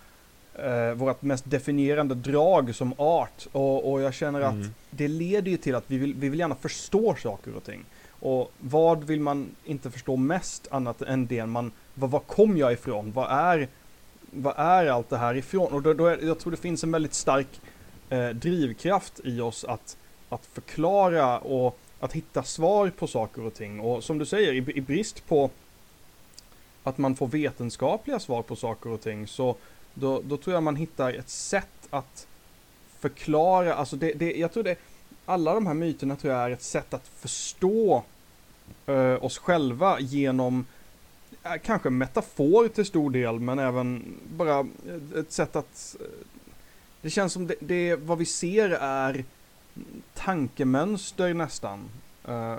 eh, 0.55 0.91
vårat 0.95 1.23
mest 1.23 1.51
definierande 1.51 2.15
drag 2.15 2.75
som 2.75 2.95
art. 2.97 3.47
Och, 3.53 3.93
och 3.93 4.01
jag 4.03 4.15
känner 4.15 4.41
att 4.41 4.55
Mm. 4.55 4.75
det 4.91 5.09
leder 5.09 5.51
ju 5.51 5.57
till 5.57 5.75
att 5.75 5.85
vi 5.87 5.99
vill, 5.99 6.15
vi 6.15 6.29
vill 6.29 6.41
gärna 6.41 6.55
förstå 6.55 7.15
saker 7.23 7.57
och 7.57 7.65
ting. 7.65 7.85
Och 8.21 8.53
vad 8.61 9.05
vill 9.05 9.21
man 9.21 9.49
inte 9.65 9.91
förstå 9.91 10.17
mest 10.17 10.69
annat 10.71 11.03
än 11.03 11.27
det 11.27 11.47
man 11.47 11.73
vad, 11.95 12.11
vad 12.11 12.27
kom 12.27 12.57
jag 12.57 12.73
ifrån? 12.73 13.13
Vad 13.13 13.31
är, 13.31 13.69
vad 14.35 14.55
är 14.57 14.87
allt 14.87 15.11
det 15.11 15.17
här 15.17 15.35
ifrån? 15.35 15.73
Och 15.73 15.83
då, 15.83 15.93
då 15.93 16.07
är, 16.07 16.27
jag 16.27 16.39
tror 16.39 16.51
det 16.51 16.57
finns 16.57 16.85
en 16.85 16.93
väldigt 16.93 17.15
stark 17.15 17.61
eh, 18.09 18.29
drivkraft 18.29 19.21
i 19.25 19.41
oss 19.41 19.65
att, 19.65 19.97
att 20.29 20.47
förklara 20.47 21.39
och 21.39 21.79
att 22.01 22.13
hitta 22.13 22.43
svar 22.43 22.91
på 22.91 23.07
saker 23.07 23.45
och 23.45 23.55
ting. 23.55 23.81
Och 23.81 24.05
som 24.05 24.19
du 24.19 24.27
säger, 24.27 24.53
i, 24.53 24.77
i 24.77 24.81
brist 24.81 25.27
på 25.27 25.51
att 26.83 26.99
man 26.99 27.17
får 27.17 27.27
vetenskapliga 27.27 28.19
svar 28.19 28.43
på 28.43 28.57
saker 28.57 28.91
och 28.91 29.01
ting 29.01 29.27
så 29.27 29.57
då, 29.95 30.23
då 30.25 30.37
tror 30.37 30.55
jag 30.55 30.63
man 30.63 30.77
hittar 30.77 31.13
ett 31.13 31.29
sätt 31.29 31.89
att 31.91 32.27
förklara, 32.99 33.75
alltså 33.75 33.97
det, 33.97 34.13
det, 34.13 34.33
jag 34.37 34.53
tror 34.53 34.63
det, 34.63 34.79
alla 35.27 35.55
de 35.55 35.67
här 35.67 35.75
myterna 35.75 36.17
tror 36.17 36.33
jag 36.33 36.43
är 36.43 36.51
ett 36.51 36.63
sätt 36.63 36.95
att 36.95 37.09
förstå 37.09 38.03
eh, 38.87 39.25
oss 39.25 39.39
själva 39.39 40.01
genom 40.01 40.67
kanske 41.63 41.91
metafor 41.91 42.69
till 42.69 42.85
stor 42.85 43.11
del, 43.11 43.41
men 43.41 43.59
även 43.59 44.15
bara 44.37 44.67
ett 45.17 45.33
sätt 45.33 45.57
att 45.57 45.97
det 47.01 47.11
känns 47.11 47.33
som 47.33 47.47
det, 47.47 47.55
det, 47.61 47.97
vad 47.97 48.19
vi 48.19 48.25
ser 48.25 48.71
är 48.81 49.25
tankemönster 50.15 51.35
nästan 51.35 51.89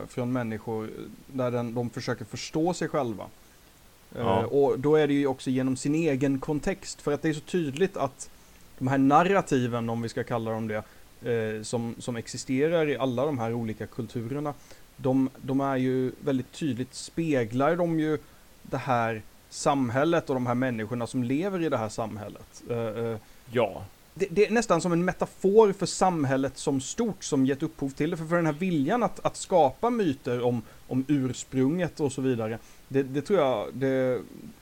från 0.08 0.34
människor 0.34 0.90
där 1.28 1.52
den, 1.52 1.74
de 1.74 1.90
försöker 1.90 2.26
förstå 2.26 2.74
sig 2.74 2.88
själva. 2.88 3.26
Ja. 4.18 4.46
och 4.46 4.80
då 4.80 4.96
är 4.96 5.08
det 5.08 5.14
ju 5.14 5.28
också 5.28 5.50
genom 5.50 5.78
sin 5.78 5.96
egen 5.96 6.40
kontext, 6.40 7.02
för 7.02 7.12
att 7.12 7.22
det 7.22 7.30
är 7.30 7.34
så 7.34 7.40
tydligt 7.40 7.98
att 7.98 8.30
de 8.78 8.88
här 8.88 8.98
narrativen, 8.98 9.90
om 9.90 10.02
vi 10.02 10.10
ska 10.10 10.24
kalla 10.24 10.52
dem 10.52 10.68
det, 10.68 10.84
eh, 11.32 11.64
som, 11.64 11.96
som 12.00 12.16
existerar 12.16 12.90
i 12.90 12.98
alla 12.98 13.26
de 13.26 13.40
här 13.40 13.54
olika 13.54 13.88
kulturerna, 13.88 14.54
de, 14.98 15.30
de 15.42 15.62
är 15.62 15.78
ju 15.78 16.12
väldigt 16.20 16.52
tydligt, 16.52 16.94
speglar 16.94 17.76
de 17.76 18.00
ju 18.00 18.18
det 18.70 18.78
här 18.78 19.22
samhället 19.50 20.30
och 20.30 20.36
de 20.36 20.48
här 20.48 20.56
människorna 20.56 21.08
som 21.08 21.24
lever 21.24 21.64
i 21.64 21.70
det 21.70 21.78
här 21.78 21.90
samhället. 21.90 22.64
Eh, 22.70 22.78
eh, 22.78 23.18
ja. 23.52 23.84
Det, 24.14 24.28
det, 24.32 24.46
är 24.46 24.52
nästan 24.52 24.82
som 24.82 24.92
en 24.92 25.06
metafor 25.06 25.74
för 25.74 25.86
samhället 25.86 26.58
som 26.58 26.82
stort 26.82 27.24
som 27.24 27.46
gett 27.46 27.64
upphov 27.64 27.90
till 27.90 28.10
det. 28.10 28.18
För, 28.18 28.26
för 28.26 28.36
den 28.36 28.46
här 28.46 28.54
viljan 28.54 29.04
att, 29.04 29.26
att 29.26 29.38
skapa 29.38 29.90
myter 29.90 30.44
om, 30.44 30.62
om 30.88 31.06
ursprunget 31.08 32.00
och 32.00 32.12
så 32.12 32.22
vidare. 32.22 32.60
Det, 32.88 33.04
det 33.04 33.22
tror 33.22 33.40
jag 33.40 33.68
det 33.74 34.22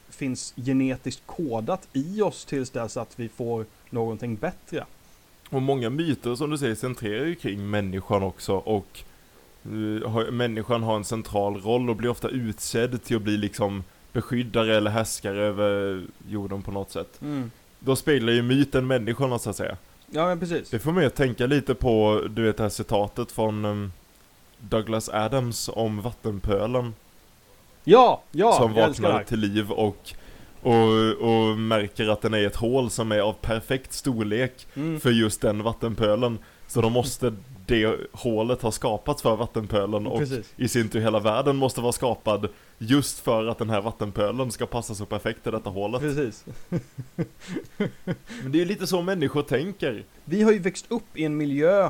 finns 0.09 0.53
genetiskt 0.55 1.23
kodat 1.25 1.87
i 1.93 2.21
oss 2.21 2.45
tills 2.45 2.69
dess 2.69 2.97
att 2.97 3.19
vi 3.19 3.29
får 3.29 3.65
någonting 3.89 4.35
bättre. 4.35 4.85
Och 5.49 5.61
många 5.61 5.89
myter 5.89 6.35
som 6.35 6.49
du 6.49 6.57
säger 6.57 6.75
centrerar 6.75 7.25
ju 7.25 7.35
kring 7.35 7.69
människan 7.69 8.23
också 8.23 8.53
och 8.53 9.03
uh, 9.71 10.31
människan 10.31 10.83
har 10.83 10.95
en 10.95 11.05
central 11.05 11.61
roll 11.61 11.89
och 11.89 11.95
blir 11.95 12.09
ofta 12.09 12.29
utsedd 12.29 13.03
till 13.03 13.17
att 13.17 13.23
bli 13.23 13.37
liksom 13.37 13.83
beskyddare 14.13 14.77
eller 14.77 14.91
härskare 14.91 15.41
över 15.41 16.01
jorden 16.29 16.61
på 16.61 16.71
något 16.71 16.91
sätt. 16.91 17.21
Mm. 17.21 17.51
Då 17.79 17.95
speglar 17.95 18.33
ju 18.33 18.41
myten 18.41 18.87
människorna 18.87 19.39
så 19.39 19.49
att 19.49 19.55
säga. 19.55 19.77
Ja 20.11 20.25
men 20.25 20.39
precis. 20.39 20.69
Det 20.69 20.79
får 20.79 20.91
mig 20.91 21.05
att 21.05 21.15
tänka 21.15 21.45
lite 21.45 21.75
på, 21.75 22.21
du 22.29 22.43
vet 22.43 22.57
det 22.57 22.63
här 22.63 22.69
citatet 22.69 23.31
från 23.31 23.65
um, 23.65 23.91
Douglas 24.59 25.09
Adams 25.09 25.69
om 25.73 26.01
vattenpölen. 26.01 26.93
Ja, 27.83 28.21
ja, 28.31 28.53
Som 28.53 28.73
vaknar 28.73 29.23
till 29.23 29.39
liv 29.39 29.71
och 29.71 30.13
och, 30.63 31.11
och 31.21 31.57
märker 31.57 32.07
att 32.07 32.21
den 32.21 32.33
är 32.33 32.47
ett 32.47 32.55
hål 32.55 32.89
som 32.89 33.11
är 33.11 33.19
av 33.19 33.33
perfekt 33.33 33.93
storlek 33.93 34.67
mm. 34.75 34.99
för 34.99 35.11
just 35.11 35.41
den 35.41 35.63
vattenpölen. 35.63 36.39
Så 36.67 36.81
då 36.81 36.89
måste 36.89 37.33
det 37.65 37.97
hålet 38.11 38.61
ha 38.61 38.71
skapats 38.71 39.21
för 39.21 39.35
vattenpölen 39.35 40.07
och 40.07 40.19
Precis. 40.19 40.53
i 40.55 40.67
sin 40.67 40.89
tur 40.89 40.99
hela 40.99 41.19
världen 41.19 41.55
måste 41.55 41.81
vara 41.81 41.91
skapad 41.91 42.49
just 42.77 43.19
för 43.19 43.47
att 43.47 43.57
den 43.57 43.69
här 43.69 43.81
vattenpölen 43.81 44.51
ska 44.51 44.65
passa 44.65 44.95
så 44.95 45.05
perfekt 45.05 45.47
i 45.47 45.51
detta 45.51 45.69
hålet. 45.69 46.01
Precis. 46.01 46.45
Men 48.43 48.51
det 48.51 48.57
är 48.57 48.59
ju 48.59 48.65
lite 48.65 48.87
så 48.87 49.01
människor 49.01 49.41
tänker. 49.41 50.03
Vi 50.25 50.43
har 50.43 50.51
ju 50.51 50.59
växt 50.59 50.85
upp 50.89 51.17
i 51.17 51.25
en 51.25 51.37
miljö 51.37 51.89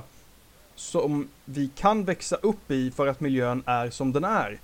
som 0.75 1.29
vi 1.45 1.69
kan 1.75 2.03
växa 2.05 2.35
upp 2.35 2.71
i 2.71 2.91
för 2.91 3.07
att 3.07 3.19
miljön 3.19 3.63
är 3.65 3.89
som 3.89 4.11
den 4.13 4.23
är 4.23 4.59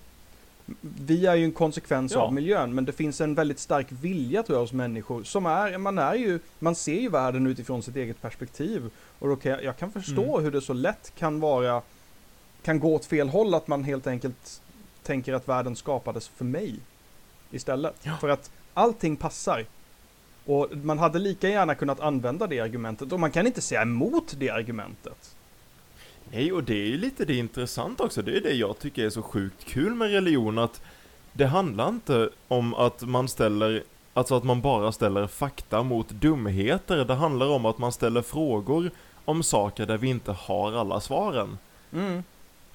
vi 0.81 1.25
är 1.25 1.35
ju 1.35 1.43
en 1.43 1.51
konsekvens 1.51 2.11
ja. 2.11 2.19
av 2.19 2.33
miljön, 2.33 2.75
men 2.75 2.85
det 2.85 2.91
finns 2.91 3.21
en 3.21 3.35
väldigt 3.35 3.59
stark 3.59 3.87
vilja 3.89 4.43
tror 4.43 4.55
jag 4.55 4.61
hos 4.61 4.73
människor 4.73 5.23
som 5.23 5.45
är, 5.45 5.77
man 5.77 5.97
är 5.97 6.15
ju, 6.15 6.39
man 6.59 6.75
ser 6.75 6.99
ju 6.99 7.09
världen 7.09 7.47
utifrån 7.47 7.83
sitt 7.83 7.95
eget 7.95 8.21
perspektiv. 8.21 8.89
Och 9.19 9.27
då 9.27 9.35
kan 9.35 9.51
jag, 9.51 9.63
jag 9.63 9.77
kan 9.77 9.91
förstå 9.91 10.23
mm. 10.33 10.43
hur 10.43 10.51
det 10.51 10.61
så 10.61 10.73
lätt 10.73 11.13
kan 11.17 11.39
vara, 11.39 11.81
kan 12.63 12.79
gå 12.79 12.95
åt 12.95 13.05
fel 13.05 13.29
håll, 13.29 13.53
att 13.53 13.67
man 13.67 13.83
helt 13.83 14.07
enkelt 14.07 14.61
tänker 15.03 15.33
att 15.33 15.47
världen 15.47 15.75
skapades 15.75 16.27
för 16.27 16.45
mig 16.45 16.75
istället. 17.51 17.95
Ja. 18.03 18.17
För 18.21 18.29
att 18.29 18.51
allting 18.73 19.15
passar. 19.15 19.65
Och 20.45 20.67
man 20.83 20.99
hade 20.99 21.19
lika 21.19 21.49
gärna 21.49 21.75
kunnat 21.75 21.99
använda 21.99 22.47
det 22.47 22.59
argumentet, 22.59 23.11
och 23.11 23.19
man 23.19 23.31
kan 23.31 23.47
inte 23.47 23.61
säga 23.61 23.81
emot 23.81 24.35
det 24.37 24.49
argumentet. 24.49 25.35
Nej, 26.31 26.51
och 26.51 26.63
det 26.63 26.73
är 26.73 26.87
ju 26.87 26.97
lite 26.97 27.25
det 27.25 27.35
intressanta 27.35 28.03
också. 28.03 28.21
Det 28.21 28.37
är 28.37 28.41
det 28.41 28.53
jag 28.53 28.79
tycker 28.79 29.05
är 29.05 29.09
så 29.09 29.21
sjukt 29.21 29.65
kul 29.65 29.93
med 29.93 30.11
religion, 30.11 30.57
att 30.57 30.81
det 31.33 31.45
handlar 31.45 31.89
inte 31.89 32.29
om 32.47 32.73
att 32.73 33.01
man 33.01 33.27
ställer, 33.27 33.83
alltså 34.13 34.35
att 34.35 34.43
man 34.43 34.61
bara 34.61 34.91
ställer 34.91 35.27
fakta 35.27 35.83
mot 35.83 36.09
dumheter. 36.09 37.05
Det 37.05 37.13
handlar 37.13 37.47
om 37.47 37.65
att 37.65 37.77
man 37.77 37.91
ställer 37.91 38.21
frågor 38.21 38.91
om 39.25 39.43
saker 39.43 39.85
där 39.85 39.97
vi 39.97 40.07
inte 40.07 40.31
har 40.31 40.73
alla 40.73 40.99
svaren. 40.99 41.57
Mm. 41.93 42.23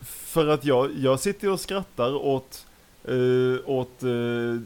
För 0.00 0.48
att 0.48 0.64
jag, 0.64 0.90
jag 0.98 1.20
sitter 1.20 1.50
och 1.50 1.60
skrattar 1.60 2.14
åt, 2.14 2.66
uh, 3.08 3.58
åt 3.66 4.02
uh, 4.02 4.60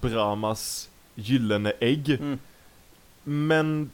Brahmas 0.00 0.90
gyllene 1.14 1.72
ägg. 1.80 2.10
Mm. 2.10 2.38
Men, 3.24 3.90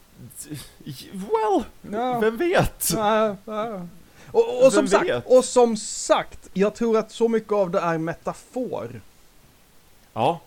well, 1.11 1.63
ja. 1.91 2.19
vem 2.19 2.37
vet? 2.37 2.91
Ja, 2.95 3.35
ja. 3.45 3.87
Och, 4.31 4.65
och 4.65 4.73
som 4.73 4.87
sagt, 4.87 5.09
och 5.25 5.45
som 5.45 5.77
sagt, 5.77 6.49
jag 6.53 6.75
tror 6.75 6.97
att 6.97 7.11
så 7.11 7.27
mycket 7.27 7.51
av 7.51 7.71
det 7.71 7.79
är 7.79 7.97
metafor. 7.97 9.01
Ja. 10.13 10.39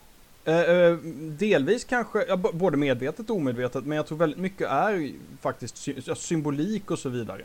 Eh, 0.45 0.61
eh, 0.61 0.97
delvis 1.39 1.85
kanske, 1.85 2.25
ja, 2.29 2.37
både 2.37 2.77
medvetet 2.77 3.31
och 3.31 3.37
omedvetet, 3.37 3.85
men 3.85 3.97
jag 3.97 4.07
tror 4.07 4.19
väldigt 4.19 4.39
mycket 4.39 4.69
är 4.69 5.13
faktiskt 5.41 5.77
sy 5.77 5.95
symbolik 6.17 6.91
och 6.91 6.99
så 6.99 7.09
vidare. 7.09 7.43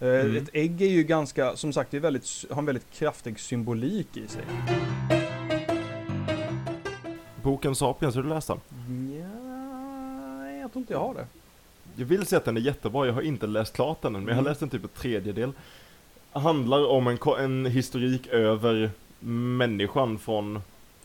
Eh, 0.00 0.08
mm. 0.08 0.36
Ett 0.36 0.48
ägg 0.52 0.82
är 0.82 0.88
ju 0.88 1.02
ganska, 1.02 1.56
som 1.56 1.72
sagt, 1.72 1.90
det 1.90 1.96
är 1.96 2.00
väldigt, 2.00 2.44
har 2.50 2.58
en 2.58 2.66
väldigt 2.66 2.90
kraftig 2.92 3.40
symbolik 3.40 4.16
i 4.16 4.28
sig. 4.28 4.44
Boken 7.42 7.74
Sapiens, 7.74 8.14
har 8.14 8.22
du 8.22 8.28
läst 8.28 8.48
den? 8.48 8.60
Ja, 9.20 10.50
jag 10.60 10.72
tror 10.72 10.80
inte 10.80 10.92
jag 10.92 11.00
har 11.00 11.14
det 11.14 11.26
jag 11.96 12.06
vill 12.06 12.26
säga 12.26 12.38
att 12.38 12.44
den 12.44 12.56
är 12.56 12.60
jättebra, 12.60 13.06
jag 13.06 13.12
har 13.12 13.22
inte 13.22 13.46
läst 13.46 13.74
klart 13.74 14.02
den 14.02 14.16
än, 14.16 14.20
men 14.20 14.28
jag 14.28 14.34
har 14.34 14.40
mm. 14.40 14.50
läst 14.50 14.62
en 14.62 14.70
typ 14.70 14.82
en 14.82 14.88
tredjedel. 14.88 15.52
Handlar 16.32 16.86
om 16.86 17.06
en, 17.06 17.18
en 17.38 17.66
historik 17.66 18.26
över 18.26 18.90
människan 19.56 20.18
från 20.18 20.62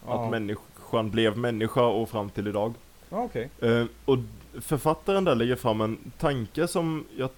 ja. 0.08 0.26
att 0.26 0.32
människan 0.32 1.12
blev 1.12 1.38
människa 1.38 1.82
och 1.82 2.10
fram 2.10 2.30
till 2.30 2.48
idag. 2.48 2.74
Ja, 3.10 3.24
okay. 3.24 3.48
eh, 3.60 3.86
och 4.06 4.18
författaren 4.62 5.24
där 5.24 5.36
lägger 5.36 5.56
fram 5.56 5.82
en 5.82 5.98
tanke 6.18 6.68
som 6.68 7.06
jag 7.18 7.30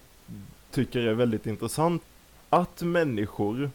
tycker 0.70 1.00
är 1.00 1.14
väldigt 1.14 1.46
intressant. 1.46 2.02
Att 2.48 2.82
människor 2.82 3.70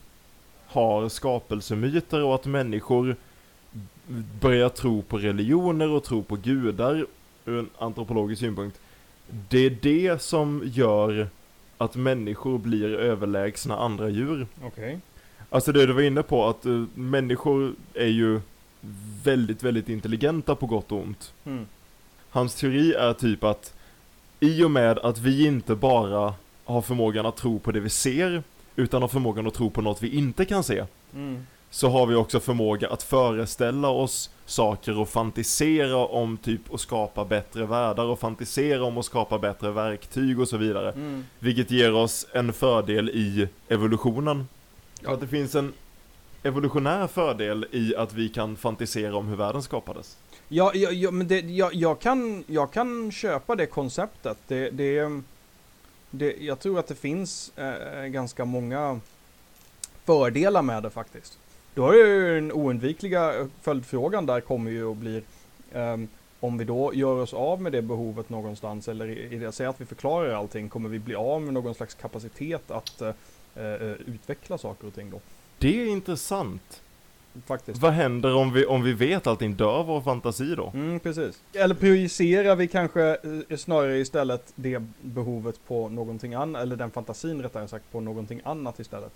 har 0.67 1.09
skapelsemyter 1.09 2.23
och 2.23 2.35
att 2.35 2.45
människor 2.45 3.15
börjar 4.41 4.69
tro 4.69 5.01
på 5.01 5.17
religioner 5.17 5.89
och 5.89 6.03
tro 6.03 6.23
på 6.23 6.35
gudar 6.35 7.05
ur 7.45 7.59
en 7.59 7.69
antropologisk 7.77 8.39
synpunkt 8.39 8.79
det 9.49 9.65
är 9.65 9.69
det 9.69 10.21
som 10.21 10.61
gör 10.65 11.29
att 11.77 11.95
människor 11.95 12.57
blir 12.57 12.93
överlägsna 12.93 13.77
andra 13.77 14.09
djur. 14.09 14.47
Okej. 14.57 14.67
Okay. 14.67 14.97
Alltså 15.49 15.71
det 15.71 15.85
du 15.85 15.93
var 15.93 16.01
inne 16.01 16.23
på, 16.23 16.45
att 16.45 16.65
uh, 16.65 16.85
människor 16.93 17.73
är 17.93 18.07
ju 18.07 18.41
väldigt, 19.23 19.63
väldigt 19.63 19.89
intelligenta 19.89 20.55
på 20.55 20.65
gott 20.65 20.91
och 20.91 20.99
ont. 20.99 21.33
Mm. 21.45 21.65
Hans 22.29 22.55
teori 22.55 22.93
är 22.93 23.13
typ 23.13 23.43
att 23.43 23.73
i 24.39 24.63
och 24.63 24.71
med 24.71 24.99
att 24.99 25.19
vi 25.19 25.47
inte 25.47 25.75
bara 25.75 26.33
har 26.65 26.81
förmågan 26.81 27.25
att 27.25 27.37
tro 27.37 27.59
på 27.59 27.71
det 27.71 27.79
vi 27.79 27.89
ser, 27.89 28.43
utan 28.75 29.01
har 29.01 29.09
förmågan 29.09 29.47
att 29.47 29.53
tro 29.53 29.69
på 29.69 29.81
något 29.81 30.03
vi 30.03 30.09
inte 30.09 30.45
kan 30.45 30.63
se. 30.63 30.85
Mm 31.13 31.45
så 31.69 31.89
har 31.89 32.05
vi 32.05 32.15
också 32.15 32.39
förmåga 32.39 32.89
att 32.89 33.03
föreställa 33.03 33.89
oss 33.89 34.29
saker 34.47 34.99
och 34.99 35.09
fantisera 35.09 35.97
om 35.97 36.37
typ 36.37 36.73
att 36.73 36.79
skapa 36.79 37.25
bättre 37.25 37.65
världar 37.65 38.05
och 38.05 38.19
fantisera 38.19 38.83
om 38.83 38.97
att 38.97 39.05
skapa 39.05 39.39
bättre 39.39 39.71
verktyg 39.71 40.39
och 40.39 40.47
så 40.47 40.57
vidare. 40.57 40.91
Mm. 40.91 41.25
Vilket 41.39 41.71
ger 41.71 41.93
oss 41.93 42.27
en 42.33 42.53
fördel 42.53 43.09
i 43.09 43.47
evolutionen. 43.67 44.47
Ja. 45.01 45.13
Att 45.13 45.19
det 45.19 45.27
finns 45.27 45.55
en 45.55 45.73
evolutionär 46.43 47.07
fördel 47.07 47.65
i 47.71 47.95
att 47.95 48.13
vi 48.13 48.29
kan 48.29 48.55
fantisera 48.55 49.15
om 49.15 49.27
hur 49.27 49.35
världen 49.35 49.61
skapades. 49.61 50.17
Ja, 50.47 50.71
ja, 50.73 50.91
ja 50.91 51.11
men 51.11 51.27
det, 51.27 51.39
jag, 51.39 51.73
jag, 51.73 51.99
kan, 51.99 52.43
jag 52.47 52.71
kan 52.71 53.11
köpa 53.11 53.55
det 53.55 53.65
konceptet. 53.65 54.37
Det, 54.47 54.69
det, 54.69 55.21
det, 56.11 56.35
jag 56.39 56.59
tror 56.59 56.79
att 56.79 56.87
det 56.87 56.95
finns 56.95 57.51
eh, 57.57 58.05
ganska 58.05 58.45
många 58.45 58.99
fördelar 60.05 60.61
med 60.61 60.83
det 60.83 60.89
faktiskt. 60.89 61.37
Då 61.77 61.91
är 61.91 61.95
ju 61.95 62.35
den 62.35 62.51
oundvikliga 62.51 63.47
följdfrågan 63.61 64.25
där 64.25 64.41
kommer 64.41 64.71
ju 64.71 64.91
att 64.91 64.97
bli 64.97 65.23
Ehm, 65.73 66.07
om 66.39 66.57
vi 66.57 66.65
då 66.65 66.93
gör 66.93 67.21
oss 67.21 67.33
av 67.33 67.61
med 67.61 67.71
det 67.71 67.81
behovet 67.81 68.29
någonstans 68.29 68.87
eller 68.87 69.33
i 69.33 69.37
det, 69.37 69.51
säg 69.51 69.65
att 69.65 69.81
vi 69.81 69.85
förklarar 69.85 70.33
allting, 70.33 70.69
kommer 70.69 70.89
vi 70.89 70.99
bli 70.99 71.15
av 71.15 71.41
med 71.41 71.53
någon 71.53 71.75
slags 71.75 71.93
kapacitet 71.93 72.71
att 72.71 73.01
eh, 73.01 73.11
utveckla 74.05 74.57
saker 74.57 74.87
och 74.87 74.95
ting 74.95 75.09
då? 75.09 75.19
Det 75.57 75.81
är 75.81 75.87
intressant. 75.87 76.81
Faktiskt. 77.45 77.81
Vad 77.81 77.91
händer 77.91 78.35
om 78.35 78.53
vi, 78.53 78.65
om 78.65 78.83
vi 78.83 78.93
vet 78.93 79.27
allting? 79.27 79.55
Dör 79.55 79.83
vår 79.83 80.01
fantasi 80.01 80.55
då? 80.55 80.71
Mm, 80.73 80.99
precis. 80.99 81.41
Eller 81.53 81.75
projicerar 81.75 82.55
vi 82.55 82.67
kanske 82.67 83.17
eh, 83.49 83.57
snarare 83.57 83.97
istället 83.97 84.53
det 84.55 84.83
behovet 85.01 85.59
på 85.67 85.89
någonting 85.89 86.33
annat, 86.33 86.61
eller 86.61 86.75
den 86.75 86.91
fantasin 86.91 87.41
rättare 87.41 87.67
sagt, 87.67 87.91
på 87.91 87.99
någonting 87.99 88.41
annat 88.43 88.79
istället? 88.79 89.11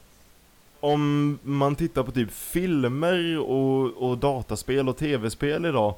Om 0.81 1.39
man 1.43 1.75
tittar 1.75 2.03
på 2.03 2.11
typ 2.11 2.31
filmer 2.31 3.39
och, 3.39 4.09
och 4.09 4.17
dataspel 4.17 4.89
och 4.89 4.97
tv-spel 4.97 5.65
idag 5.65 5.95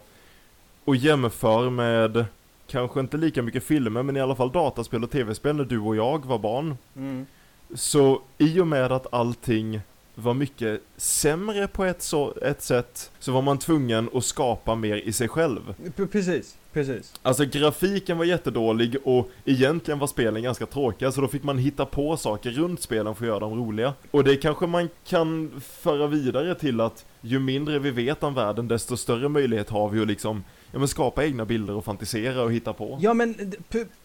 och 0.85 0.95
jämför 0.95 1.69
med 1.69 2.25
kanske 2.67 2.99
inte 2.99 3.17
lika 3.17 3.41
mycket 3.41 3.63
filmer 3.63 4.03
men 4.03 4.17
i 4.17 4.21
alla 4.21 4.35
fall 4.35 4.51
dataspel 4.51 5.03
och 5.03 5.11
tv-spel 5.11 5.55
när 5.55 5.63
du 5.63 5.79
och 5.79 5.95
jag 5.95 6.25
var 6.25 6.39
barn. 6.39 6.77
Mm. 6.95 7.25
Så 7.73 8.21
i 8.37 8.59
och 8.59 8.67
med 8.67 8.91
att 8.91 9.13
allting 9.13 9.81
var 10.15 10.33
mycket 10.33 10.81
sämre 10.97 11.67
på 11.67 11.85
ett, 11.85 12.01
så, 12.01 12.33
ett 12.41 12.61
sätt 12.61 13.11
så 13.19 13.31
var 13.31 13.41
man 13.41 13.57
tvungen 13.57 14.09
att 14.13 14.25
skapa 14.25 14.75
mer 14.75 14.95
i 14.95 15.13
sig 15.13 15.27
själv. 15.27 15.75
Precis, 16.11 16.57
precis. 16.73 17.13
Alltså 17.21 17.45
grafiken 17.45 18.17
var 18.17 18.25
jättedålig 18.25 18.97
och 19.03 19.29
egentligen 19.45 19.99
var 19.99 20.07
spelen 20.07 20.43
ganska 20.43 20.65
tråkiga 20.65 21.11
så 21.11 21.21
då 21.21 21.27
fick 21.27 21.43
man 21.43 21.57
hitta 21.57 21.85
på 21.85 22.17
saker 22.17 22.51
runt 22.51 22.81
spelen 22.81 23.15
för 23.15 23.25
att 23.25 23.27
göra 23.27 23.39
dem 23.39 23.57
roliga. 23.57 23.93
Och 24.11 24.23
det 24.23 24.35
kanske 24.35 24.67
man 24.67 24.89
kan 25.05 25.61
föra 25.61 26.07
vidare 26.07 26.55
till 26.55 26.81
att 26.81 27.05
ju 27.21 27.39
mindre 27.39 27.79
vi 27.79 27.91
vet 27.91 28.23
om 28.23 28.33
världen 28.33 28.67
desto 28.67 28.97
större 28.97 29.29
möjlighet 29.29 29.69
har 29.69 29.89
vi 29.89 30.01
att 30.01 30.07
liksom 30.07 30.43
ja, 30.71 30.79
men 30.79 30.87
skapa 30.87 31.25
egna 31.25 31.45
bilder 31.45 31.73
och 31.73 31.85
fantisera 31.85 32.43
och 32.43 32.53
hitta 32.53 32.73
på. 32.73 32.97
Ja 33.01 33.13
men 33.13 33.53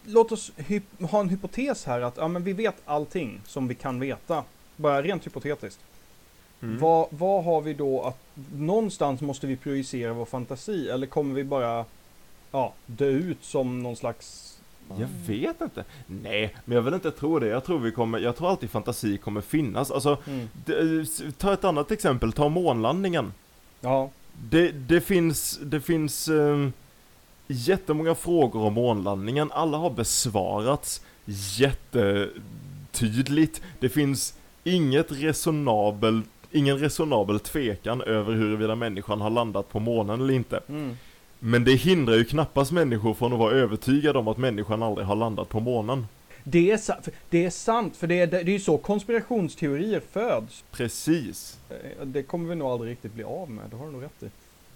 låt 0.05 0.31
oss 0.31 0.51
ha 1.11 1.19
en 1.19 1.29
hypotes 1.29 1.85
här 1.85 2.01
att 2.01 2.17
ja, 2.17 2.27
men 2.27 2.43
vi 2.43 2.53
vet 2.53 2.75
allting 2.85 3.41
som 3.45 3.67
vi 3.67 3.75
kan 3.75 3.99
veta. 3.99 4.43
Bara 4.75 5.01
rent 5.01 5.25
hypotetiskt. 5.25 5.79
Mm. 6.61 6.77
Vad, 6.79 7.07
vad 7.09 7.43
har 7.43 7.61
vi 7.61 7.73
då 7.73 8.01
att 8.03 8.17
någonstans 8.53 9.21
måste 9.21 9.47
vi 9.47 9.55
projicera 9.55 10.13
vår 10.13 10.25
fantasi 10.25 10.89
eller 10.89 11.07
kommer 11.07 11.35
vi 11.35 11.43
bara 11.43 11.85
ja, 12.51 12.73
dö 12.85 13.07
ut 13.09 13.37
som 13.43 13.83
någon 13.83 13.95
slags 13.95 14.45
Jag 14.97 15.07
vet 15.27 15.61
inte. 15.61 15.83
Nej, 16.07 16.55
men 16.65 16.75
jag 16.75 16.81
vill 16.81 16.93
inte 16.93 17.11
tro 17.11 17.39
det. 17.39 17.47
Jag 17.47 17.63
tror 17.63 17.79
vi 17.79 17.91
kommer, 17.91 18.19
jag 18.19 18.35
tror 18.35 18.49
alltid 18.49 18.69
fantasi 18.69 19.17
kommer 19.17 19.41
finnas. 19.41 19.91
Alltså, 19.91 20.17
Mm. 20.27 20.49
det, 20.65 21.05
ta 21.37 21.53
ett 21.53 21.63
annat 21.63 21.91
exempel, 21.91 22.31
ta 22.33 22.49
månlandningen. 22.49 23.33
Ja, 23.81 24.09
Det, 24.49 24.71
det 24.71 25.01
finns, 25.01 25.59
det 25.63 25.81
finns 25.81 26.27
eh, 26.27 26.69
jättemånga 27.47 28.15
frågor 28.15 28.61
om 28.61 28.73
månlandningen. 28.73 29.51
Alla 29.51 29.77
har 29.77 29.89
besvarats 29.89 31.01
jättetydligt. 31.25 33.61
Det 33.79 33.89
finns 33.89 34.33
inget 34.63 35.11
resonabelt, 35.11 36.29
ingen 36.51 36.77
resonabel 36.77 37.39
tvekan 37.39 38.01
över 38.01 38.33
huruvida 38.33 38.75
människan 38.75 39.21
har 39.21 39.29
landat 39.29 39.69
på 39.69 39.79
månen 39.79 40.21
eller 40.21 40.33
inte. 40.33 40.59
mm. 40.69 40.97
Men 41.39 41.63
det 41.63 41.73
hindrar 41.75 42.15
ju 42.15 42.25
knappast 42.25 42.71
människor 42.71 43.13
från 43.13 43.33
att 43.33 43.39
vara 43.39 43.51
övertygade 43.51 44.19
om 44.19 44.27
att 44.27 44.37
människan 44.37 44.83
aldrig 44.83 45.07
har 45.07 45.15
landat 45.15 45.49
på 45.49 45.59
månen. 45.59 46.07
det, 46.43 46.71
är 46.71 46.79
det 47.29 47.45
är 47.45 47.49
sant 47.49 47.97
för 47.97 48.07
det 48.07 48.19
är, 48.19 48.27
det 48.27 48.37
är 48.37 48.43
ju 48.43 48.59
så 48.59 48.77
konspirationsteorier 48.77 50.01
föds. 50.11 50.63
Precis. 50.71 51.57
Eh, 51.69 52.05
Det 52.05 52.23
kommer 52.23 52.49
vi 52.49 52.55
nog 52.55 52.67
aldrig 52.67 52.91
riktigt 52.91 53.13
bli 53.13 53.23
av 53.23 53.49
med, 53.51 53.69
det 53.69 53.77
har 53.77 53.85
du 53.85 53.91
nog 53.91 54.03
rätt 54.03 54.23
i. 54.23 54.29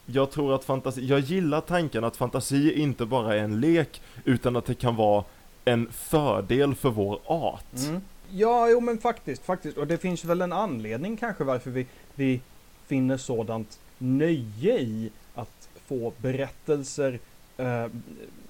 Jag 0.06 0.32
tror 0.32 0.56
att 0.56 0.64
fantasi, 0.64 1.06
jag 1.06 1.20
gillar 1.20 1.62
tanken 1.62 2.04
att 2.04 2.16
fantasi 2.18 2.74
inte 2.82 3.06
bara 3.06 3.36
är 3.36 3.40
en 3.40 3.60
lek, 3.60 4.02
utan 4.26 4.56
att 4.56 4.66
det 4.66 4.74
kan 4.76 4.96
vara 4.96 5.24
en 5.66 5.92
fördel 5.92 6.76
för 6.76 6.90
vår 6.90 7.20
art. 7.26 7.76
Mm. 7.88 8.02
Ja, 8.36 8.70
jo 8.70 8.80
men 8.80 8.98
faktiskt, 8.98 9.46
faktiskt. 9.46 9.78
Och 9.78 9.88
det 9.88 9.98
finns 9.98 10.26
väl 10.26 10.42
en 10.42 10.54
anledning 10.54 11.18
kanske 11.18 11.44
varför 11.44 11.72
vi, 11.72 11.86
vi 12.16 12.42
finner 12.88 13.18
sådant 13.18 13.80
nöje 13.98 14.80
i 14.80 15.12
att 15.36 15.70
få 15.88 16.14
berättelser 16.18 17.20
eh, 17.58 17.86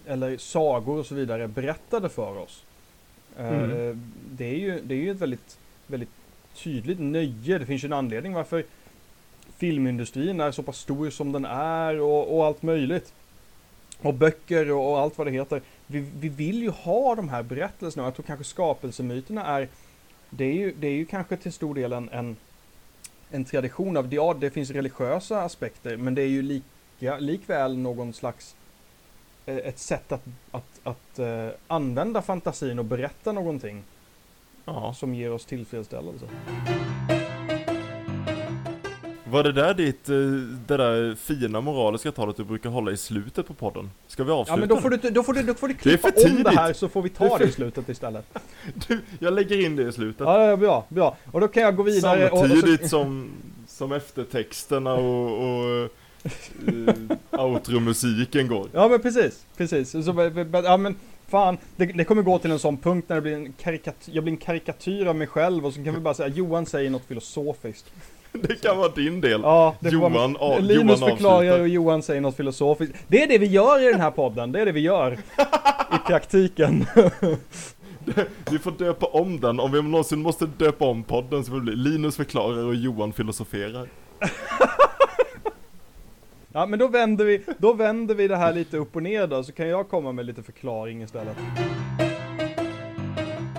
eller 0.05 0.37
sagor 0.37 0.99
och 0.99 1.05
så 1.05 1.15
vidare 1.15 1.47
berättade 1.47 2.09
för 2.09 2.37
oss. 2.37 2.63
Eh, 3.37 3.47
Mm. 3.47 3.71
eh, 3.89 3.97
det, 4.31 4.45
är 4.45 4.55
ju, 4.59 4.81
det 4.83 4.95
är 4.95 4.99
ju 4.99 5.11
ett 5.11 5.21
väldigt, 5.21 5.57
väldigt 5.87 6.09
tydligt 6.55 6.99
nöje. 6.99 7.57
Det 7.57 7.65
finns 7.65 7.83
ju 7.83 7.85
en 7.85 7.93
anledning 7.93 8.33
varför 8.33 8.63
filmindustrin 9.57 10.39
är 10.39 10.51
så 10.51 10.63
pass 10.63 10.77
stor 10.79 11.09
som 11.09 11.31
den 11.31 11.45
är 11.45 11.99
och, 12.01 12.37
och 12.37 12.45
allt 12.45 12.61
möjligt. 12.61 13.13
Och 14.01 14.13
böcker 14.13 14.71
och, 14.71 14.91
och 14.91 14.99
allt 14.99 15.17
vad 15.17 15.27
det 15.27 15.31
heter. 15.31 15.61
Vi, 15.93 15.99
vi 16.19 16.29
vill 16.29 16.61
ju 16.63 16.69
ha 16.69 17.15
de 17.15 17.29
här 17.29 17.43
berättelserna. 17.43 18.03
Jag 18.07 18.15
tror 18.15 18.25
kanske 18.25 18.43
skapelsemyterna 18.43 19.45
är 19.45 19.67
det 20.29 20.45
är 20.45 20.53
ju, 20.53 20.73
det 20.79 20.87
är 20.87 20.91
ju 20.91 21.05
kanske 21.05 21.37
till 21.37 21.53
stor 21.53 21.75
del 21.75 21.93
en, 21.93 22.09
en, 22.09 22.35
en 23.31 23.45
tradition 23.45 23.97
av, 23.97 24.13
ja 24.13 24.33
det 24.39 24.51
finns 24.51 24.69
religiösa 24.69 25.41
aspekter, 25.41 25.97
men 25.97 26.15
det 26.15 26.21
är 26.21 26.27
ju 26.27 26.41
lika, 26.41 27.17
likväl 27.19 27.77
någon 27.77 28.13
slags 28.13 28.55
eh, 29.45 29.57
ett 29.57 29.79
sätt 29.79 30.11
att, 30.11 30.25
att, 30.51 30.79
att 30.83 31.19
eh, 31.19 31.47
använda 31.67 32.21
fantasin 32.21 32.79
och 32.79 32.85
berätta 32.85 33.31
någonting 33.31 33.83
Ja. 34.65 34.93
som 34.93 35.15
ger 35.15 35.31
oss 35.31 35.45
tillfredsställelse. 35.45 36.25
Var 39.33 39.43
det 39.43 39.51
där 39.51 39.73
ditt, 39.73 40.09
eh, 40.09 40.15
det 40.67 40.77
där 40.77 41.15
fina 41.15 41.61
moraliska 41.61 42.11
talet 42.11 42.37
du 42.37 42.43
brukar 42.43 42.69
hålla 42.69 42.91
i 42.91 42.97
slutet 42.97 43.47
på 43.47 43.53
podden? 43.53 43.91
Ska 44.07 44.23
vi 44.23 44.29
Ja 44.29 44.35
avsluta 44.35 44.59
men 44.59 44.69
då 44.69 44.77
får 44.77 44.89
du, 44.89 44.97
då 44.97 45.23
får 45.23 45.33
du, 45.33 45.43
då 45.43 45.53
får 45.53 45.67
du 45.67 45.73
Det 45.73 45.79
klippa 45.79 46.11
för 46.11 46.25
om 46.37 46.43
det 46.43 46.49
här 46.49 46.73
så 46.73 46.89
får 46.89 47.01
vi 47.01 47.09
Det 47.09 47.15
ta 47.15 47.23
det, 47.23 47.37
för- 47.37 47.47
i 47.47 47.51
slutet 47.51 47.89
istället. 47.89 48.25
Du, 48.87 48.99
jag 49.19 49.33
lägger 49.33 49.65
in 49.65 49.75
det 49.75 49.83
i 49.83 49.91
slutet. 49.91 50.19
Ja, 50.19 50.45
ja, 50.45 50.57
bra, 50.57 50.85
bra. 50.89 51.17
Och 51.31 51.41
då 51.41 51.47
kan 51.47 51.63
jag 51.63 51.75
gå 51.75 51.83
vidare 51.83 52.29
och, 52.29 52.33
och 52.33 52.39
så, 52.39 52.47
Samtidigt 52.47 52.89
som, 52.89 53.31
som 53.67 53.91
eftertexterna 53.91 54.93
och, 54.93 55.43
och 55.43 55.89
uh, 56.67 56.95
outromusiken 57.45 58.47
går. 58.47 58.67
Ja 58.71 58.87
men 58.87 59.01
precis, 59.01 59.45
precis. 59.57 59.91
Så, 59.91 60.31
ja 60.63 60.77
men 60.77 60.95
fan, 61.27 61.57
det, 61.75 61.85
det 61.85 62.03
kommer 62.03 62.21
gå 62.21 62.39
till 62.39 62.51
en 62.51 62.59
sån 62.59 62.77
punkt 62.77 63.05
när 63.09 63.15
det 63.15 63.21
blir 63.21 63.33
en 63.33 63.53
karikatyr, 63.53 64.15
jag 64.15 64.23
blir 64.23 64.33
en 64.33 64.37
karikatyr 64.37 65.05
av 65.05 65.15
mig 65.15 65.27
själv 65.27 65.65
och 65.65 65.73
så 65.73 65.83
kan 65.83 65.93
vi 65.93 65.99
bara 65.99 66.13
säga 66.13 66.27
Johan 66.29 66.65
säger 66.65 66.89
något 66.89 67.05
filosofiskt. 67.05 67.91
Det 68.47 68.61
kan 68.61 68.77
vara 68.77 68.89
din 68.89 69.21
del. 69.21 69.41
Ja, 69.43 69.75
vara- 69.79 69.93
Johan, 69.93 70.37
av, 70.37 70.61
Linus 70.61 70.99
Johan 70.99 71.09
förklarar 71.09 71.59
och 71.59 71.67
Johan 71.67 72.03
säger 72.03 72.21
något 72.21 72.35
filosofiskt. 72.35 72.95
Det 73.07 73.23
är 73.23 73.27
det 73.27 73.37
vi 73.37 73.45
gör 73.45 73.81
i 73.89 73.91
den 73.91 74.01
här 74.01 74.11
podden, 74.11 74.51
det 74.51 74.61
är 74.61 74.65
det 74.65 74.71
vi 74.71 74.79
gör. 74.79 75.13
I 75.93 76.07
praktiken. 76.07 76.85
Vi 78.51 78.59
får 78.59 78.71
döpa 78.71 79.05
om 79.05 79.39
den, 79.39 79.59
om 79.59 79.71
vi 79.71 79.81
någonsin 79.81 80.21
måste 80.21 80.45
döpa 80.45 80.85
om 80.85 81.03
podden 81.03 81.43
så 81.43 81.51
får 81.51 81.57
det 81.57 81.61
bli 81.63 81.75
Linus 81.75 82.15
förklarar 82.15 82.65
och 82.65 82.75
Johan 82.75 83.13
filosoferar. 83.13 83.87
Ja 86.55 86.65
men 86.65 86.79
då 86.79 86.87
vänder 86.87 87.25
vi, 87.25 87.43
då 87.57 87.73
vänder 87.73 88.15
vi 88.15 88.27
det 88.27 88.35
här 88.37 88.53
lite 88.53 88.77
upp 88.77 88.95
och 88.95 89.03
ner 89.03 89.27
då, 89.27 89.43
så 89.43 89.51
kan 89.51 89.67
jag 89.67 89.89
komma 89.89 90.11
med 90.11 90.25
lite 90.25 90.43
förklaring 90.43 91.03
istället. 91.03 91.37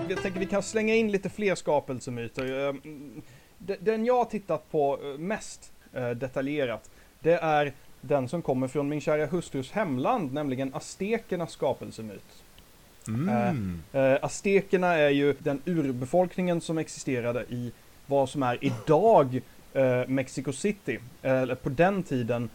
Jag 0.09 0.21
tänker 0.21 0.39
vi 0.39 0.45
kan 0.45 0.63
slänga 0.63 0.95
in 0.95 1.11
lite 1.11 1.29
fler 1.29 1.55
skapelsemyter. 1.55 2.75
De- 3.65 3.77
Den 3.79 4.05
jag 4.05 4.17
har 4.17 4.25
tittat 4.25 4.71
på 4.71 4.99
eh, 5.03 5.19
mest 5.19 5.71
eh, 5.93 6.09
detaljerat, 6.09 6.89
det 7.19 7.33
är 7.33 7.73
den 8.01 8.27
som 8.29 8.41
kommer 8.41 8.67
från 8.67 8.89
min 8.89 9.01
kära 9.01 9.25
hustrus 9.25 9.71
hemland, 9.71 10.33
nämligen 10.33 10.73
aztekernas 10.75 11.51
skapelsemyt. 11.51 12.43
Mm. 13.07 13.81
Eh, 13.93 14.17
aztekerna 14.21 14.93
är 14.93 15.09
ju 15.09 15.35
den 15.39 15.61
urbefolkningen 15.65 16.61
som 16.61 16.77
existerade 16.77 17.45
i 17.49 17.71
vad 18.07 18.29
som 18.29 18.43
är 18.43 18.57
idag 18.61 19.41
eh, 19.73 20.07
Mexico 20.07 20.51
City. 20.53 20.99
Eller 21.21 21.55
på 21.55 21.69
den 21.69 22.03
tiden 22.03 22.49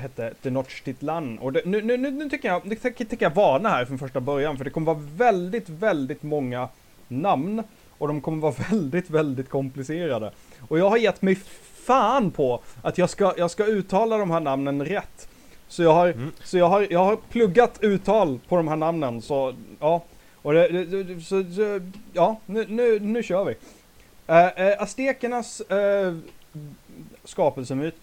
hette 0.00 0.34
Tenochtitlan. 0.42 1.38
Och 1.38 1.52
det, 1.52 1.62
nu, 1.66 1.82
nu, 1.82 1.96
nu, 1.96 2.30
tycker 2.30 2.48
jag, 2.48 2.66
nu 2.66 2.74
tänker 2.74 3.16
jag 3.20 3.34
varna 3.34 3.68
här 3.68 3.84
från 3.84 3.98
första 3.98 4.20
början, 4.20 4.56
för 4.56 4.64
det 4.64 4.70
kommer 4.70 4.94
vara 4.94 5.04
väldigt, 5.16 5.68
väldigt 5.68 6.22
många 6.22 6.68
namn. 7.08 7.62
Och 7.98 8.08
de 8.08 8.20
kommer 8.20 8.38
vara 8.42 8.54
väldigt, 8.70 9.10
väldigt 9.10 9.48
komplicerade. 9.48 10.32
Och 10.68 10.78
jag 10.78 10.90
har 10.90 10.96
gett 10.96 11.22
mig 11.22 11.38
fan 11.74 12.30
på 12.30 12.60
att 12.82 12.98
jag 12.98 13.10
ska, 13.10 13.34
jag 13.36 13.50
ska 13.50 13.64
uttala 13.64 14.18
de 14.18 14.30
här 14.30 14.40
namnen 14.40 14.84
rätt. 14.84 15.28
Så 15.68 15.82
jag 15.82 15.92
har, 15.92 16.08
Mm. 16.08 16.32
så 16.44 16.58
jag 16.58 16.68
har, 16.68 16.86
jag 16.90 17.04
har 17.04 17.16
pluggat 17.16 17.78
uttal 17.80 18.40
på 18.48 18.56
de 18.56 18.68
här 18.68 18.76
namnen, 18.76 19.22
så 19.22 19.54
ja. 19.80 20.04
Och 20.42 20.52
det, 20.52 20.84
det, 20.84 21.20
så, 21.20 21.44
så, 21.44 21.80
ja, 22.12 22.36
nu, 22.46 22.66
nu, 22.68 23.00
nu 23.00 23.22
kör 23.22 23.44
vi. 23.44 23.52
Uh, 23.52 24.66
uh, 24.66 24.82
aztekernas 24.82 25.62
uh, 25.72 26.18
skapelsemyt 27.24 27.94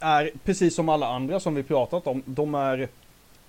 är 0.00 0.30
precis 0.44 0.74
som 0.74 0.88
alla 0.88 1.06
andra 1.08 1.40
som 1.40 1.54
vi 1.54 1.62
pratat 1.62 2.06
om. 2.06 2.22
De 2.26 2.54
är, 2.54 2.78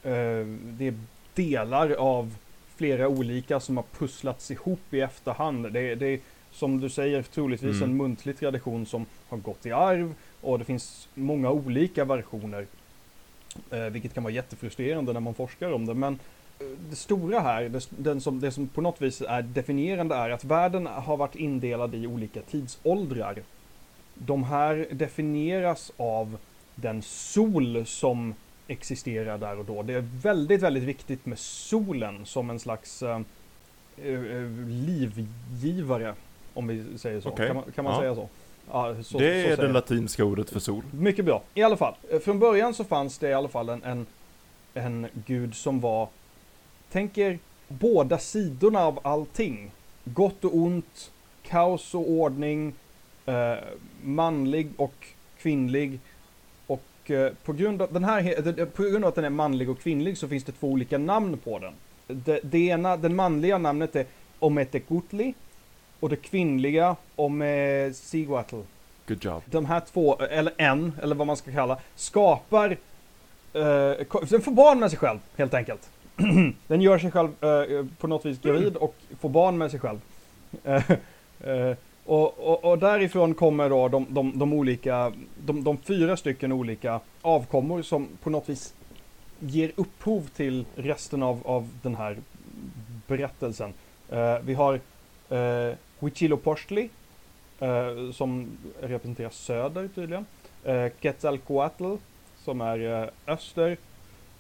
eh, 0.04 0.46
det 0.48 0.88
är 0.88 0.94
delar 1.34 1.92
av 1.92 2.36
flera 2.76 3.08
olika 3.08 3.60
som 3.60 3.78
har 3.78 3.86
pusslats 3.98 4.52
ihop 4.52 4.94
i 4.94 5.02
efterhand. 5.02 5.74
Det, 5.74 5.96
det 5.96 6.20
som 6.52 6.80
du 6.80 6.90
säger 6.90 7.24
troligtvis 7.24 7.78
Mm. 7.78 7.90
en 7.90 7.98
muntlig 7.98 8.38
tradition 8.40 8.86
som 8.86 9.06
har 9.30 9.38
gått 9.38 9.66
i 9.66 9.72
arv 9.72 10.14
och 10.42 10.60
det 10.60 10.66
finns 10.66 11.08
många 11.14 11.52
olika 11.52 12.06
versioner 12.06 12.66
Eh, 13.72 13.86
vilket 13.86 14.14
kan 14.14 14.24
vara 14.24 14.34
jättefrustrerande 14.34 15.14
när 15.14 15.20
man 15.20 15.34
forskar 15.34 15.72
om 15.72 15.86
det. 15.86 15.94
Men 15.94 16.20
eh, 16.60 16.68
det 16.90 16.96
stora 16.96 17.40
här, 17.40 17.70
det, 17.70 17.90
den 17.90 18.22
som, 18.22 18.40
det 18.40 18.52
som 18.52 18.68
på 18.68 18.82
något 18.82 19.02
vis 19.02 19.22
är 19.22 19.42
definierande 19.42 20.16
är 20.16 20.30
att 20.30 20.44
världen 20.44 20.86
har 20.86 21.18
varit 21.18 21.36
indelad 21.36 21.96
i 21.96 22.08
olika 22.08 22.42
tidsåldrar. 22.42 23.42
De 24.14 24.44
här 24.44 24.88
definieras 24.92 25.92
av 25.98 26.38
den 26.76 27.02
sol 27.02 27.86
som 27.86 28.34
existerar 28.68 29.38
där 29.38 29.60
och 29.60 29.66
då. 29.66 29.84
Det 29.84 29.94
är 29.94 30.08
väldigt, 30.22 30.62
väldigt 30.62 30.84
viktigt 30.84 31.26
med 31.26 31.40
solen 31.40 32.26
som 32.26 32.50
en 32.50 32.60
slags 32.60 33.04
uh, 33.04 33.20
uh, 34.06 34.68
livgivare, 34.68 36.16
om 36.60 36.68
vi 36.68 36.98
säger 36.98 37.22
så. 37.22 37.30
Okay. 37.30 37.48
Kan 37.48 37.56
man, 37.56 37.66
kan 37.76 37.84
man 37.84 37.94
ja. 37.94 38.00
säga 38.00 38.16
så? 38.16 38.30
Ja, 38.72 39.04
så 39.04 39.18
det 39.18 39.46
är 39.46 39.56
så 39.56 39.62
det 39.62 39.68
latinska 39.68 40.26
ordet 40.26 40.50
för 40.50 40.60
sol. 40.60 40.84
Mycket 40.92 41.26
bra. 41.26 41.44
I 41.54 41.64
alla 41.64 41.78
fall, 41.78 41.94
från 42.24 42.40
början 42.40 42.74
så 42.74 42.84
fanns 42.84 43.18
det 43.18 43.30
i 43.30 43.34
alla 43.34 43.48
fall 43.48 43.70
en, 43.70 43.84
en, 43.84 44.06
en 44.74 45.08
gud 45.26 45.56
som 45.56 45.80
var, 45.80 46.08
tänker 46.92 47.40
båda 47.68 48.18
sidorna 48.18 48.80
av 48.80 49.00
allting. 49.02 49.72
Gott 50.04 50.46
och 50.46 50.56
ont, 50.56 51.12
kaos 51.44 51.96
och 51.96 52.10
ordning, 52.10 52.74
eh, 53.26 53.54
manlig 54.04 54.70
och 54.78 55.08
kvinnlig. 55.38 56.00
Och 56.68 57.12
eh, 57.12 57.34
på, 57.44 57.54
grund 57.54 57.82
av 57.82 57.94
den 57.94 58.04
här, 58.04 58.66
på 58.66 58.84
grund 58.84 59.06
av 59.06 59.10
att 59.10 59.16
den 59.16 59.26
är 59.26 59.30
manlig 59.30 59.70
och 59.70 59.80
kvinnlig 59.80 60.18
så 60.18 60.28
finns 60.28 60.44
det 60.44 60.52
två 60.52 60.68
olika 60.68 60.98
namn 60.98 61.38
på 61.38 61.60
den. 61.60 61.74
Det, 62.08 62.40
det 62.44 62.60
ena, 62.60 62.98
den 62.98 63.16
manliga 63.16 63.58
namnet 63.58 63.96
är 63.96 64.06
Ometekutli 64.40 65.34
och 66.00 66.10
det 66.10 66.16
kvinnliga 66.16 66.96
Omesiguatl. 67.16 68.56
Good 69.08 69.26
job. 69.26 69.44
De 69.46 69.66
här 69.66 69.80
två, 69.80 70.18
eller 70.18 70.54
en, 70.58 70.94
eller 71.02 71.16
vad 71.16 71.28
man 71.28 71.38
ska 71.38 71.52
kalla, 71.52 71.78
skapar... 71.96 72.78
Eh, 73.54 73.94
den 74.30 74.42
får 74.42 74.52
barn 74.52 74.80
med 74.80 74.90
sig 74.90 75.00
själv, 75.00 75.20
helt 75.38 75.54
enkelt. 75.54 75.90
den 76.68 76.82
gör 76.82 77.00
sig 77.00 77.12
själv 77.12 77.44
eh, 77.44 77.86
på 77.98 78.08
något 78.08 78.26
vis 78.26 78.42
gravid 78.42 78.76
och 78.76 78.96
får 79.20 79.30
barn 79.30 79.58
med 79.58 79.72
sig 79.72 79.80
själv. 79.80 80.00
Eh, 80.64 80.92
eh, 81.42 81.76
och, 82.06 82.40
och, 82.40 82.64
och, 82.66 82.80
därifrån 82.80 83.34
kommer 83.34 83.70
då 83.70 83.88
de, 83.88 84.06
de, 84.10 84.40
de 84.40 84.54
olika, 84.54 85.14
de, 85.46 85.64
de, 85.64 85.78
fyra 85.78 86.18
stycken 86.18 86.52
olika 86.52 87.00
avkommor 87.22 87.82
som 87.82 88.08
på 88.24 88.30
något 88.30 88.50
vis 88.50 88.74
ger 89.40 89.72
upphov 89.76 90.30
till 90.36 90.66
resten 90.76 91.24
av, 91.24 91.42
av 91.46 91.70
den 91.82 91.96
här 91.96 92.18
berättelsen. 93.08 93.74
Eh, 94.10 94.38
vi 94.44 94.54
har 94.54 94.80
eh, 96.00 96.04
Huitzilopochtli 96.04 96.90
eh, 97.60 98.12
som 98.14 98.58
representerar 98.82 99.30
söder 99.30 99.90
tydligen. 99.96 100.26
Eh, 100.64 100.88
Quetzalcoatl 101.02 101.96
som 102.44 102.62
är 102.62 103.02
eh, 103.04 103.34
öster. 103.34 103.78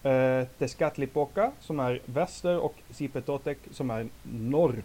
Eh, 0.04 0.48
Tezcatlipoca 0.58 1.52
som 1.62 1.80
är 1.80 2.00
väster 2.06 2.58
och 2.58 2.76
Zipetotec 2.90 3.58
som 3.72 3.90
är 3.90 4.08
norr. 4.24 4.84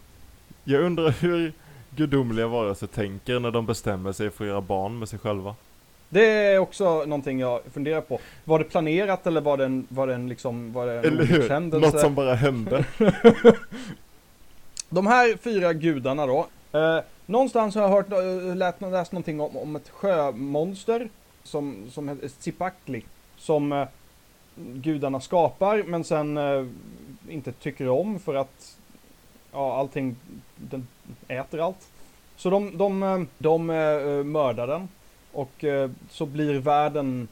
Jag 0.65 0.83
undrar 0.83 1.11
hur 1.11 1.53
gudomliga 1.91 2.47
varelser 2.47 2.87
tänker 2.87 3.41
när 3.41 3.51
de 3.51 3.67
bestämmer 3.67 4.13
sig 4.13 4.31
för 4.31 4.45
att 4.45 4.49
göra 4.49 4.61
barn 4.61 4.99
med 4.99 5.09
sig 5.09 5.19
själva. 5.19 5.55
Det 6.09 6.27
är 6.27 6.59
också 6.59 7.05
någonting 7.05 7.41
jag 7.41 7.61
funderar 7.73 8.01
på. 8.01 8.21
Var 8.45 8.59
det 8.59 8.65
planerat 8.65 9.27
eller 9.27 9.41
var 9.41 9.57
det 9.57 9.65
en, 9.65 9.87
var 9.89 10.07
det 10.07 10.15
en 10.15 10.29
liksom, 10.29 10.73
var 10.73 10.87
det 10.87 10.93
en 10.93 11.05
Eller 11.05 11.25
hur? 11.25 11.81
Något 11.81 12.01
som 12.01 12.15
bara 12.15 12.35
hände. 12.35 12.85
De 14.89 15.07
här 15.07 15.37
fyra 15.37 15.73
gudarna 15.73 16.27
då. 16.27 16.47
Eh, 16.75 17.01
någonstans 17.27 17.75
har 17.75 17.83
jag 17.83 17.89
hört, 17.89 18.13
eh, 18.13 18.57
läst, 18.57 18.81
läst 18.81 19.13
någonting 19.13 19.41
om, 19.41 19.57
om 19.57 19.77
ett 19.77 19.89
sjömonster 19.89 21.09
som, 21.43 21.91
som 21.91 22.09
heter 22.09 22.29
Tsipakli. 22.29 23.05
Som 23.37 23.73
eh, 23.73 23.89
gudarna 24.57 25.21
skapar 25.21 25.83
men 25.83 26.05
sen 26.05 26.37
eh, 26.37 26.67
inte 27.29 27.53
tycker 27.53 27.89
om 27.89 28.21
för 28.21 28.35
att 28.35 28.79
ja, 29.53 29.77
allting, 29.77 30.17
den 30.57 30.87
äter 31.29 31.61
allt. 31.61 31.89
Så 32.37 32.51
de, 32.51 32.79
de, 32.79 33.03
eh, 33.03 33.09
de, 33.19 33.27
de 33.39 33.67
mördar 34.33 34.67
den 34.67 34.89
och 35.33 35.65
eh, 35.65 35.91
så 36.11 36.27
blir 36.27 36.59
världen 36.59 37.29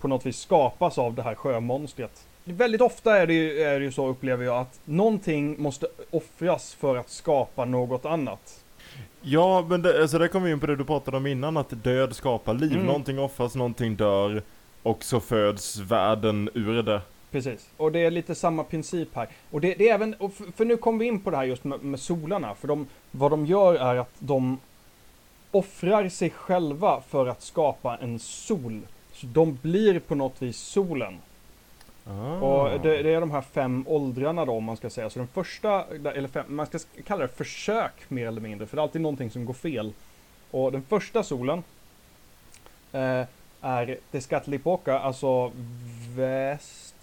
på 0.00 0.08
något 0.08 0.26
vis 0.26 0.40
skapas 0.40 0.98
av 0.98 1.14
det 1.14 1.22
här 1.22 1.34
sjömonstret. 1.34 2.27
Väldigt 2.52 2.80
ofta 2.80 3.18
är 3.18 3.26
det, 3.26 3.34
ju, 3.34 3.60
är 3.60 3.78
det 3.78 3.84
ju 3.84 3.92
så 3.92 4.06
upplever 4.06 4.44
jag 4.44 4.56
att 4.56 4.80
någonting 4.84 5.62
måste 5.62 5.86
offras 6.10 6.74
för 6.74 6.96
att 6.96 7.10
skapa 7.10 7.64
något 7.64 8.04
annat. 8.04 8.64
Ja, 9.22 9.66
men 9.68 9.82
det, 9.82 10.00
alltså 10.02 10.18
det 10.18 10.28
kommer 10.28 10.46
vi 10.46 10.52
in 10.52 10.60
på 10.60 10.66
det 10.66 10.76
du 10.76 10.84
pratade 10.84 11.16
om 11.16 11.26
innan, 11.26 11.56
att 11.56 11.84
död 11.84 12.16
skapar 12.16 12.54
liv. 12.54 12.72
Mm. 12.72 12.86
Någonting 12.86 13.18
offras, 13.18 13.54
någonting 13.54 13.96
dör 13.96 14.42
och 14.82 15.04
så 15.04 15.20
föds 15.20 15.78
världen 15.78 16.50
ur 16.54 16.82
det. 16.82 17.00
Precis, 17.30 17.70
och 17.76 17.92
det 17.92 17.98
är 17.98 18.10
lite 18.10 18.34
samma 18.34 18.64
princip 18.64 19.08
här. 19.14 19.28
Och 19.50 19.60
det, 19.60 19.74
det 19.74 19.88
är 19.88 19.94
även, 19.94 20.14
för, 20.18 20.52
för 20.56 20.64
nu 20.64 20.76
kommer 20.76 20.98
vi 20.98 21.06
in 21.06 21.20
på 21.20 21.30
det 21.30 21.36
här 21.36 21.44
just 21.44 21.64
med, 21.64 21.84
med 21.84 22.00
solarna, 22.00 22.54
för 22.54 22.68
de, 22.68 22.86
vad 23.10 23.30
de 23.30 23.46
gör 23.46 23.74
är 23.74 23.96
att 23.96 24.14
de 24.18 24.58
offrar 25.50 26.08
sig 26.08 26.30
själva 26.30 27.00
för 27.08 27.26
att 27.26 27.42
skapa 27.42 27.96
en 27.96 28.18
sol. 28.18 28.80
Så 29.12 29.26
de 29.26 29.58
blir 29.62 29.98
på 30.00 30.14
något 30.14 30.42
vis 30.42 30.58
solen. 30.58 31.18
Ah. 32.08 32.38
Och 32.38 32.80
det, 32.80 33.02
det, 33.02 33.14
är 33.14 33.20
de 33.20 33.30
här 33.30 33.40
fem 33.40 33.84
åldrarna 33.88 34.44
då 34.44 34.52
om 34.52 34.64
man 34.64 34.76
ska 34.76 34.90
säga. 34.90 35.10
Så 35.10 35.18
den 35.18 35.28
första, 35.28 35.84
eller 36.14 36.28
fem, 36.28 36.44
man 36.48 36.66
ska 36.66 36.78
kalla 37.04 37.22
det 37.22 37.28
försök 37.28 37.92
mer 38.08 38.26
eller 38.26 38.40
mindre. 38.40 38.66
För 38.66 38.76
det 38.76 38.80
är 38.80 38.82
alltid 38.82 39.00
någonting 39.00 39.30
som 39.30 39.44
går 39.44 39.54
fel. 39.54 39.92
Och 40.50 40.72
den 40.72 40.82
första 40.82 41.22
solen 41.22 41.62
eh, 42.92 43.24
är 43.60 43.98
Tezcatlipoca, 44.10 44.98
alltså 44.98 45.52
väst. 46.16 46.94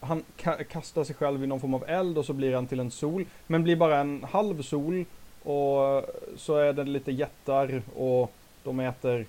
Han 0.00 0.24
ka 0.36 0.64
kastar 0.64 1.04
sig 1.04 1.14
själv 1.14 1.44
i 1.44 1.46
någon 1.46 1.60
form 1.60 1.74
av 1.74 1.84
eld 1.88 2.18
och 2.18 2.24
så 2.24 2.32
blir 2.32 2.54
han 2.54 2.66
till 2.66 2.80
en 2.80 2.90
sol. 2.90 3.24
Men 3.46 3.62
blir 3.62 3.76
bara 3.76 4.00
en 4.00 4.24
halv 4.30 4.62
sol. 4.62 5.04
Och 5.42 6.04
så 6.36 6.56
är 6.56 6.72
det 6.72 6.84
lite 6.84 7.12
jättar 7.12 7.82
och 7.96 8.32
de 8.64 8.80
äter 8.80 9.26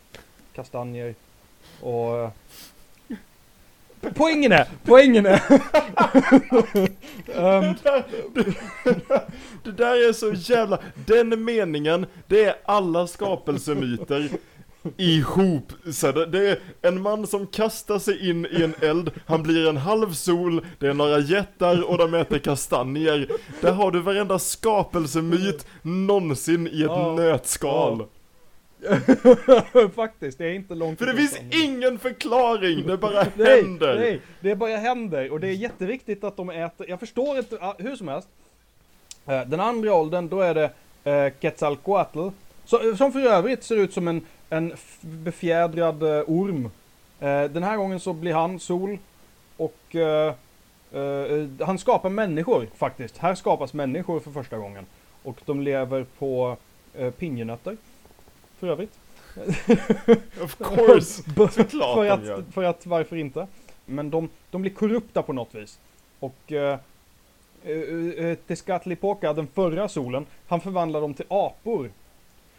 kastanjer. 0.53 1.15
Och 1.81 2.31
Poängen 4.15 4.51
är, 4.51 4.67
poängen 4.85 5.25
är. 5.25 5.41
um. 7.35 7.61
det, 7.73 7.83
där, 7.83 8.03
det, 9.63 9.71
där 9.71 10.09
är 10.09 10.13
så 10.13 10.33
jävla, 10.33 10.79
den 11.05 11.43
meningen, 11.43 12.05
det 12.27 12.43
är 12.43 12.55
alla 12.65 13.07
skapelsemyter 13.07 14.29
ihop. 14.97 15.73
Så 15.91 16.11
det, 16.11 16.25
det 16.25 16.49
är 16.49 16.59
en 16.81 17.01
man 17.01 17.27
som 17.27 17.47
kastar 17.47 17.99
sig 17.99 18.29
in 18.29 18.45
i 18.45 18.63
en 18.63 18.73
eld, 18.81 19.11
han 19.25 19.43
blir 19.43 19.69
en 19.69 19.77
halv 19.77 20.13
sol, 20.13 20.65
det 20.79 20.87
är 20.87 20.93
några 20.93 21.19
jättar 21.19 21.89
och 21.89 21.97
de 21.97 22.13
äter 22.13 22.39
kastanjer. 22.39 23.27
Där 23.61 23.71
har 23.71 23.91
du 23.91 23.99
varenda 23.99 24.39
skapelsemyt 24.39 25.67
någonsin 25.81 26.67
i 26.67 26.81
ett 26.81 26.87
ja, 26.87 27.15
nötskal. 27.15 27.97
Ja. 27.99 28.16
Faktiskt, 29.95 30.37
det 30.37 30.45
är 30.45 30.53
inte 30.53 30.75
långt 30.75 30.99
För 30.99 31.05
det 31.05 31.15
finns 31.15 31.39
ingen 31.51 31.99
förklaring, 31.99 32.87
det 32.87 32.97
bara 32.97 33.25
nej, 33.35 33.61
händer. 33.61 33.95
Nej, 33.95 34.21
det 34.39 34.55
bara 34.55 34.77
händer 34.77 35.31
och 35.31 35.39
det 35.39 35.47
är 35.47 35.53
jätteviktigt 35.53 36.23
att 36.23 36.37
de 36.37 36.49
äter, 36.49 36.89
jag 36.89 36.99
förstår 36.99 37.37
inte, 37.37 37.73
hur 37.77 37.95
som 37.95 38.07
helst. 38.07 38.27
Eh, 39.27 39.41
den 39.41 39.59
andra 39.59 39.93
åldern, 39.93 40.29
då 40.29 40.41
är 40.41 40.53
det 40.53 40.71
eh, 41.03 41.33
Quetzalcoatl. 41.39 42.27
Som 42.97 43.11
för 43.11 43.19
övrigt 43.19 43.63
ser 43.63 43.75
ut 43.75 43.93
som 43.93 44.07
en, 44.07 44.21
en 44.49 44.73
befjädrad 45.01 46.03
eh, 46.03 46.23
orm. 46.27 46.69
Den 47.19 47.63
här 47.63 47.77
gången 47.77 47.99
så 47.99 48.13
blir 48.13 48.33
han 48.33 48.59
sol 48.59 48.97
och 49.57 49.95
han 51.65 51.79
skapar 51.79 52.09
människor 52.09 52.67
faktiskt. 52.75 53.17
Här 53.17 53.35
skapas 53.35 53.73
människor 53.73 54.19
för 54.19 54.31
första 54.31 54.57
gången. 54.57 54.85
Och 55.23 55.41
de 55.45 55.61
lever 55.61 56.05
på 56.19 56.57
pinjenötter 57.17 57.77
för 58.59 58.67
övrigt. 58.67 58.99
of 60.43 60.57
course! 60.57 61.23
Såklart 61.51 61.95
för, 61.95 62.05
att, 62.05 62.53
för 62.53 62.63
att, 62.63 62.85
varför 62.85 63.15
inte? 63.15 63.47
Men 63.85 64.09
de, 64.09 64.29
de 64.51 64.61
blir 64.61 64.71
korrupta 64.71 65.21
på 65.21 65.33
något 65.33 65.55
vis. 65.55 65.79
Och 66.19 66.51
uh, 66.51 66.77
uh, 67.71 68.35
Tezcatlipoca, 68.35 69.33
den 69.33 69.47
förra 69.47 69.87
solen, 69.87 70.25
han 70.47 70.61
förvandlar 70.61 71.01
dem 71.01 71.13
till 71.13 71.25
apor. 71.29 71.91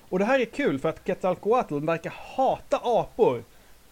Och 0.08 0.18
det 0.18 0.24
här 0.24 0.40
är 0.40 0.44
kul 0.44 0.78
för 0.78 0.88
att 0.88 1.04
Quetzalcoatl 1.04 1.78
verkar 1.78 2.12
hata 2.36 2.80
apor. 2.82 3.42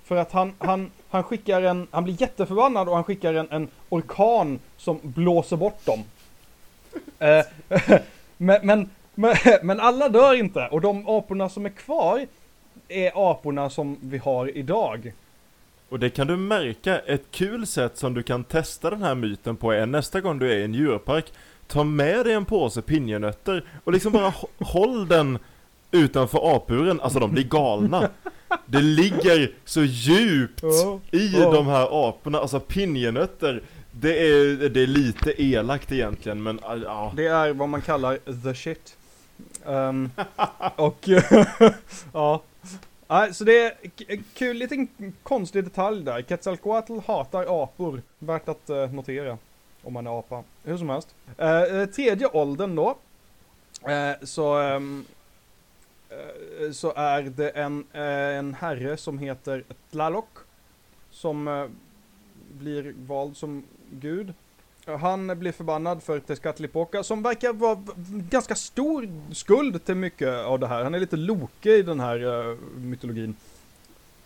För 0.04 0.16
att 0.16 0.32
han, 0.32 0.52
han, 0.58 0.90
han 1.08 1.22
skickar 1.22 1.62
en, 1.62 1.86
han 1.90 2.04
blir 2.04 2.20
jätteförbannad 2.20 2.88
och 2.88 2.94
han 2.94 3.04
skickar 3.04 3.34
en, 3.34 3.50
en 3.50 3.68
orkan 3.88 4.58
som 4.76 4.98
blåser 5.02 5.56
bort 5.56 5.86
dem. 5.86 6.04
Uh, 7.22 7.78
men, 8.36 8.66
men 8.66 8.90
men, 9.16 9.36
men 9.62 9.80
alla 9.80 10.08
dör 10.08 10.34
inte 10.34 10.68
och 10.70 10.80
de 10.80 11.08
aporna 11.08 11.48
som 11.48 11.66
är 11.66 11.70
kvar 11.70 12.26
är 12.88 13.30
aporna 13.30 13.70
som 13.70 13.98
vi 14.00 14.18
har 14.18 14.56
idag. 14.56 15.12
Och 15.88 15.98
det 15.98 16.10
kan 16.10 16.26
du 16.26 16.36
märka, 16.36 16.98
ett 16.98 17.24
kul 17.30 17.66
sätt 17.66 17.98
som 17.98 18.14
du 18.14 18.22
kan 18.22 18.44
testa 18.44 18.90
den 18.90 19.02
här 19.02 19.14
myten 19.14 19.56
på 19.56 19.72
är 19.72 19.86
nästa 19.86 20.20
gång 20.20 20.38
du 20.38 20.52
är 20.52 20.56
i 20.56 20.64
en 20.64 20.74
djurpark, 20.74 21.32
ta 21.66 21.84
med 21.84 22.24
dig 22.26 22.34
en 22.34 22.44
påse 22.44 22.82
pinjenötter 22.82 23.64
och 23.84 23.92
liksom 23.92 24.12
bara 24.12 24.32
håll 24.58 25.08
den 25.08 25.38
utanför 25.90 26.56
apuren, 26.56 27.00
alltså 27.00 27.18
de 27.18 27.32
blir 27.32 27.44
galna. 27.44 28.08
det 28.66 28.82
ligger 28.82 29.52
så 29.64 29.82
djupt 29.82 30.62
Ja. 30.62 31.00
i 31.10 31.32
Ja. 31.40 31.52
de 31.52 31.66
här 31.66 32.08
aporna, 32.08 32.38
alltså 32.38 32.60
pinjenötter. 32.60 33.62
Det 33.92 34.18
är, 34.28 34.68
det 34.68 34.80
är 34.82 34.86
lite 34.86 35.42
elakt 35.42 35.92
egentligen, 35.92 36.42
men 36.42 36.60
ah, 36.62 36.76
ja. 36.76 37.12
Det 37.16 37.26
är 37.26 37.52
vad 37.52 37.68
man 37.68 37.82
kallar 37.82 38.42
the 38.42 38.54
shit. 38.54 38.96
Ehm, 39.66 40.10
och 40.76 41.08
ja. 42.12 42.42
Nej, 43.08 43.34
så 43.34 43.44
det 43.44 43.66
är 43.66 43.74
kul, 44.34 44.56
liten 44.56 44.88
konstig 45.22 45.64
detalj 45.64 46.04
där. 46.04 46.22
Quetzalcoatl 46.22 46.98
hatar 47.06 47.62
apor. 47.64 48.02
Värt 48.18 48.48
att 48.48 48.70
eh, 48.70 48.92
notera. 48.92 49.38
Om 49.82 49.92
man 49.92 50.06
är 50.06 50.18
apa. 50.18 50.44
Hur 50.64 50.78
som 50.78 50.88
helst. 50.88 51.14
Eh, 51.38 51.84
tredje 51.86 52.26
åldern 52.26 52.76
då. 52.76 52.96
Eh, 53.90 54.12
så, 54.22 54.60
eh, 54.60 54.80
så 56.72 56.92
är 56.96 57.22
det 57.22 57.50
en, 57.50 57.84
en 57.92 58.54
herre 58.54 58.96
som 58.96 59.18
heter 59.18 59.64
Tlaloc. 59.90 60.24
Som 61.10 61.68
blir 62.52 62.94
vald 63.06 63.36
som 63.36 63.64
gud. 63.90 64.34
Han 64.86 65.38
blir 65.38 65.52
förbannad 65.52 66.02
för 66.02 66.20
Tezcatlipoca 66.20 67.02
som 67.02 67.22
verkar 67.22 67.52
vara 67.52 67.82
ganska 68.10 68.54
stor 68.54 69.08
skuld 69.34 69.84
till 69.84 69.94
mycket 69.94 70.28
av 70.28 70.58
det 70.58 70.66
här. 70.66 70.84
Han 70.84 70.94
är 70.94 70.98
lite 70.98 71.16
Loke 71.16 71.76
i 71.76 71.82
den 71.82 72.00
här 72.00 72.48
eh, 72.50 72.56
mytologin. 72.76 73.36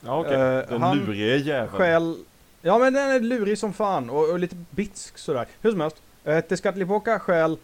Ja 0.00 0.20
okej, 0.20 0.34
Eh, 0.34 0.80
den 0.80 0.98
lurige 0.98 1.36
jäveln. 1.36 1.68
Skäl... 1.68 2.16
Ja 2.62 2.78
men 2.78 2.92
den 2.92 3.10
är 3.10 3.20
lurig 3.20 3.58
som 3.58 3.72
fan 3.72 4.10
och, 4.10 4.30
och 4.30 4.38
lite 4.38 4.56
bitsk 4.70 5.18
sådär. 5.18 5.46
Hur 5.60 5.70
som 5.70 5.80
helst. 5.80 5.96
Eh, 6.24 6.40
Tezcatlipoca 6.40 7.18
stjäl 7.18 7.56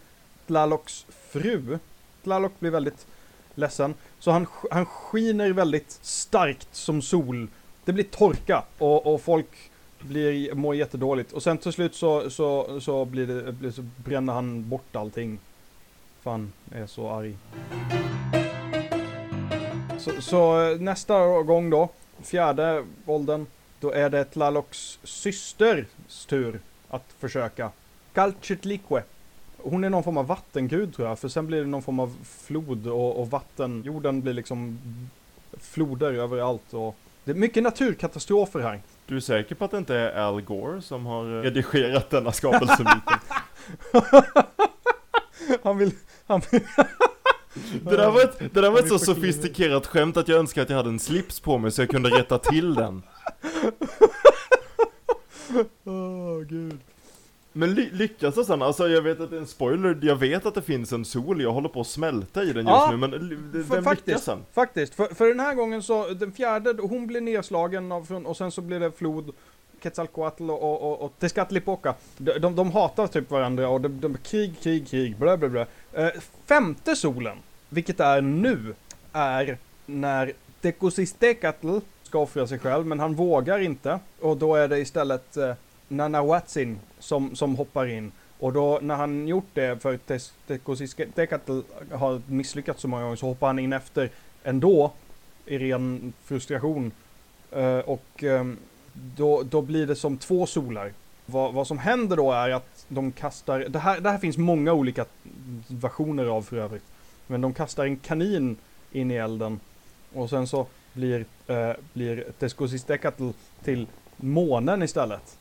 Tlalocs 0.47 1.05
fru. 1.31 1.79
Tlaloc 2.23 2.51
blir 2.59 2.71
väldigt 2.71 3.07
ledsen. 3.55 3.93
Så 4.19 4.31
han, 4.31 4.47
han 4.71 4.85
skiner 4.85 5.53
väldigt 5.53 5.99
starkt 6.01 6.67
som 6.71 7.01
sol. 7.01 7.47
Det 7.85 7.93
blir 7.93 8.03
torka 8.03 8.63
och, 8.77 9.13
och 9.13 9.21
folk 9.21 9.71
blir, 9.99 10.53
mår 10.53 10.75
jättedåligt. 10.75 11.31
Och 11.31 11.43
sen 11.43 11.57
till 11.57 11.73
slut 11.73 11.95
så, 11.95 12.29
så, 12.29 12.81
så, 12.81 13.05
blir 13.05 13.27
det, 13.61 13.71
så 13.71 13.81
bränner 13.81 14.33
han 14.33 14.69
bort 14.69 14.95
allting. 14.95 15.39
För 16.21 16.31
han 16.31 16.53
är 16.71 16.87
så 16.87 17.09
arg. 17.09 17.37
Så, 19.99 20.21
så 20.21 20.75
nästa 20.75 21.41
gång 21.41 21.69
då, 21.69 21.89
fjärde 22.21 22.85
åldern, 23.05 23.45
då 23.79 23.91
är 23.91 24.09
det 24.09 24.23
Tlalocs 24.23 24.99
systers 25.03 26.25
tur 26.25 26.59
att 26.89 27.13
försöka. 27.19 27.71
Kalchitlikwe. 28.13 29.03
Hon 29.57 29.83
är 29.83 29.89
någon 29.89 30.03
form 30.03 30.17
av 30.17 30.27
vattengud 30.27 30.95
tror 30.95 31.07
jag, 31.07 31.19
för 31.19 31.27
sen 31.27 31.47
blir 31.47 31.59
det 31.59 31.67
någon 31.67 31.81
form 31.81 31.99
av 31.99 32.15
flod 32.23 32.87
och, 32.87 33.19
och 33.19 33.29
vatten. 33.29 33.83
Jorden 33.85 34.21
blir 34.21 34.33
liksom 34.33 34.79
floder 35.57 36.13
överallt 36.13 36.73
och 36.73 36.95
det 37.23 37.31
är 37.31 37.35
mycket 37.35 37.63
naturkatastrofer 37.63 38.59
här. 38.59 38.81
Du 39.07 39.15
är 39.15 39.19
säker 39.19 39.55
på 39.55 39.65
att 39.65 39.71
det 39.71 39.77
inte 39.77 39.95
är 39.95 40.21
Al 40.21 40.41
Gore 40.41 40.81
som 40.81 41.05
har 41.05 41.37
eh, 41.37 41.41
redigerat 41.41 42.09
denna 42.09 42.31
skapelsemyten? 42.31 43.19
Han 45.63 45.77
vill, 45.77 45.91
han 46.27 46.41
vill, 46.51 46.61
Det 47.83 47.97
där 47.97 48.11
var 48.11 48.21
ett, 48.21 48.39
det 48.39 48.61
där 48.61 48.69
var 48.71 48.79
ett 48.79 48.87
så 48.87 48.99
sofistikerat 48.99 49.87
skämt 49.87 50.17
att 50.17 50.27
jag 50.27 50.39
önskar 50.39 50.61
att 50.61 50.69
jag 50.69 50.77
hade 50.77 50.89
en 50.89 50.99
slips 50.99 51.39
på 51.39 51.57
mig 51.57 51.71
så 51.71 51.81
jag 51.81 51.89
kunde 51.89 52.09
rätta 52.09 52.37
till 52.37 52.75
den. 52.75 53.03
Åh 55.85 56.41
gud. 56.49 56.79
Men 57.57 57.73
ly 57.73 57.89
lyckas 57.91 58.35
det 58.35 58.45
sen? 58.45 58.61
Alltså 58.61 58.87
jag 58.87 59.01
vet 59.01 59.19
att 59.19 59.29
det 59.29 59.35
är 59.35 59.39
en 59.39 59.47
spoiler, 59.47 59.99
jag 60.01 60.15
vet 60.15 60.45
att 60.45 60.55
det 60.55 60.61
finns 60.61 60.91
en 60.91 61.05
sol, 61.05 61.41
jag 61.41 61.51
håller 61.51 61.69
på 61.69 61.81
att 61.81 61.87
smälta 61.87 62.43
i 62.43 62.45
den 62.45 62.55
just 62.55 62.67
Ja, 62.67 62.91
nu, 62.91 62.97
men 62.97 63.11
vem 63.51 63.61
lyckas 63.61 63.83
faktiskt, 63.83 64.23
sen? 64.23 64.45
faktiskt. 64.53 64.95
För, 64.95 65.15
för 65.15 65.27
den 65.27 65.39
här 65.39 65.55
gången 65.55 65.83
så, 65.83 66.07
den 66.07 66.31
fjärde, 66.31 66.81
hon 66.81 67.07
blir 67.07 67.21
nedslagen 67.21 67.91
av, 67.91 68.23
och 68.25 68.37
sen 68.37 68.51
så 68.51 68.61
blir 68.61 68.79
det 68.79 68.91
flod. 68.91 69.31
Quetzalcoatl 69.81 70.49
och, 70.49 70.63
och, 70.63 70.91
och, 70.91 71.01
och 71.01 71.13
Tezcatlipoca. 71.19 71.95
De, 72.17 72.39
de, 72.39 72.55
de 72.55 72.71
hatar 72.71 73.07
typ 73.07 73.31
varandra 73.31 73.69
och 73.69 73.81
de, 73.81 73.99
de 74.01 74.17
krig, 74.17 74.53
krig, 74.61 74.87
krig, 74.87 75.17
blä, 75.17 75.37
blä, 75.37 75.49
blä. 75.49 75.65
Eh, 75.93 76.09
femte 76.45 76.95
solen, 76.95 77.37
vilket 77.69 77.99
är 77.99 78.21
nu, 78.21 78.75
är 79.13 79.57
när 79.85 80.33
Tecosistecatl 80.61 81.77
ska 82.03 82.19
offra 82.19 82.47
sig 82.47 82.59
själv, 82.59 82.85
men 82.85 82.99
han 82.99 83.15
vågar 83.15 83.59
inte. 83.59 83.99
Och 84.19 84.37
då 84.37 84.55
är 84.55 84.67
det 84.67 84.79
istället 84.79 85.37
eh, 85.37 85.53
Nanahuatzin 85.87 86.79
som, 86.99 87.35
som 87.35 87.55
hoppar 87.55 87.85
in. 87.85 88.11
Och 88.39 88.53
då 88.53 88.79
när 88.81 88.95
han 88.95 89.27
gjort 89.27 89.47
det, 89.53 89.81
för 89.81 89.97
Tekatl 91.11 91.59
har 91.91 92.21
misslyckats 92.27 92.81
så 92.81 92.87
många 92.87 93.03
gånger, 93.03 93.15
så 93.15 93.27
hoppar 93.27 93.47
han 93.47 93.59
in 93.59 93.73
efter 93.73 94.09
ändå. 94.43 94.91
I 95.45 95.57
ren 95.57 96.13
frustration. 96.23 96.91
Uh, 97.55 97.79
och 97.79 98.23
um, 98.23 98.57
då, 98.93 99.43
då 99.43 99.61
blir 99.61 99.87
det 99.87 99.95
som 99.95 100.17
två 100.17 100.45
solar. 100.45 100.93
Vad, 101.25 101.53
vad 101.53 101.67
som 101.67 101.77
händer 101.77 102.15
då 102.15 102.31
är 102.31 102.49
att 102.49 102.85
de 102.87 103.11
kastar, 103.11 103.59
det 103.59 103.79
här, 103.79 103.99
det 103.99 104.09
här 104.09 104.17
finns 104.17 104.37
många 104.37 104.73
olika 104.73 105.05
versioner 105.67 106.25
av 106.25 106.41
för 106.41 106.57
övrigt. 106.57 106.83
Men 107.27 107.41
de 107.41 107.53
kastar 107.53 107.85
en 107.85 107.97
kanin 107.97 108.57
in 108.91 109.11
i 109.11 109.15
elden. 109.15 109.59
Och 110.13 110.29
sen 110.29 110.47
så 110.47 110.67
blir, 110.93 111.25
eh, 111.47 111.71
blir 111.93 112.25
Tezcosistecatl 112.39 113.29
till 113.63 113.87
månen 114.17 114.83
istället. 114.83 115.37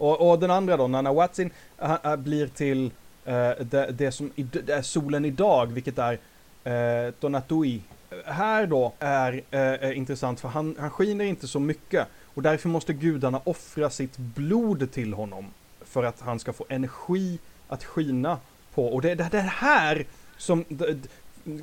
Och, 0.00 0.30
och 0.30 0.38
den 0.38 0.50
andra 0.50 0.76
då, 0.76 0.88
Nana 0.88 1.12
Watsin, 1.12 1.50
äh, 1.78 2.16
blir 2.16 2.46
till 2.46 2.90
eh, 3.24 3.50
det, 3.60 3.90
det 3.92 4.12
som 4.12 4.32
i, 4.36 4.42
det 4.42 4.72
är 4.72 4.82
solen 4.82 5.24
idag, 5.24 5.66
vilket 5.66 5.98
är 5.98 6.18
äh, 6.64 6.72
eh, 6.72 7.12
Donatui. 7.20 7.80
Här 8.24 8.66
då 8.66 8.92
är 8.98 9.42
eh, 9.50 9.96
intressant 9.98 10.40
för 10.40 10.48
han, 10.48 10.76
han 10.78 10.90
skiner 10.90 11.24
inte 11.24 11.48
så 11.48 11.60
mycket. 11.60 12.06
Och 12.34 12.42
därför 12.42 12.68
måste 12.68 12.92
gudarna 12.92 13.40
offra 13.44 13.90
sitt 13.90 14.18
blod 14.18 14.92
till 14.92 15.12
honom. 15.12 15.46
För 15.84 16.04
att 16.04 16.20
han 16.20 16.38
ska 16.38 16.52
få 16.52 16.66
energi 16.68 17.38
att 17.68 17.84
skina 17.84 18.38
på. 18.74 18.86
Och 18.86 19.02
det 19.02 19.10
är 19.10 19.16
det, 19.16 19.28
det 19.30 19.40
här 19.40 20.06
som 20.36 20.64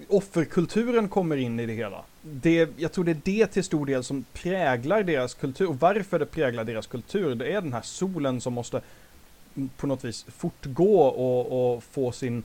offerkulturen 0.07 1.09
kommer 1.09 1.37
in 1.37 1.59
i 1.59 1.65
det 1.65 1.73
hela. 1.73 2.03
Det, 2.21 2.69
jag 2.77 2.91
tror 2.91 3.03
det 3.03 3.11
är 3.11 3.21
det 3.23 3.47
till 3.47 3.63
stor 3.63 3.85
del 3.85 4.03
som 4.03 4.25
präglar 4.33 5.03
deras 5.03 5.33
kultur. 5.33 5.69
Och 5.69 5.79
varför 5.79 6.19
det 6.19 6.25
präglar 6.25 6.63
deras 6.63 6.87
kultur, 6.87 7.35
det 7.35 7.47
är 7.47 7.61
den 7.61 7.73
här 7.73 7.81
solen 7.81 8.41
som 8.41 8.53
måste 8.53 8.81
på 9.77 9.87
något 9.87 10.03
vis 10.03 10.25
fortgå 10.37 11.01
och, 11.01 11.75
och 11.75 11.83
få 11.83 12.11
sin, 12.11 12.43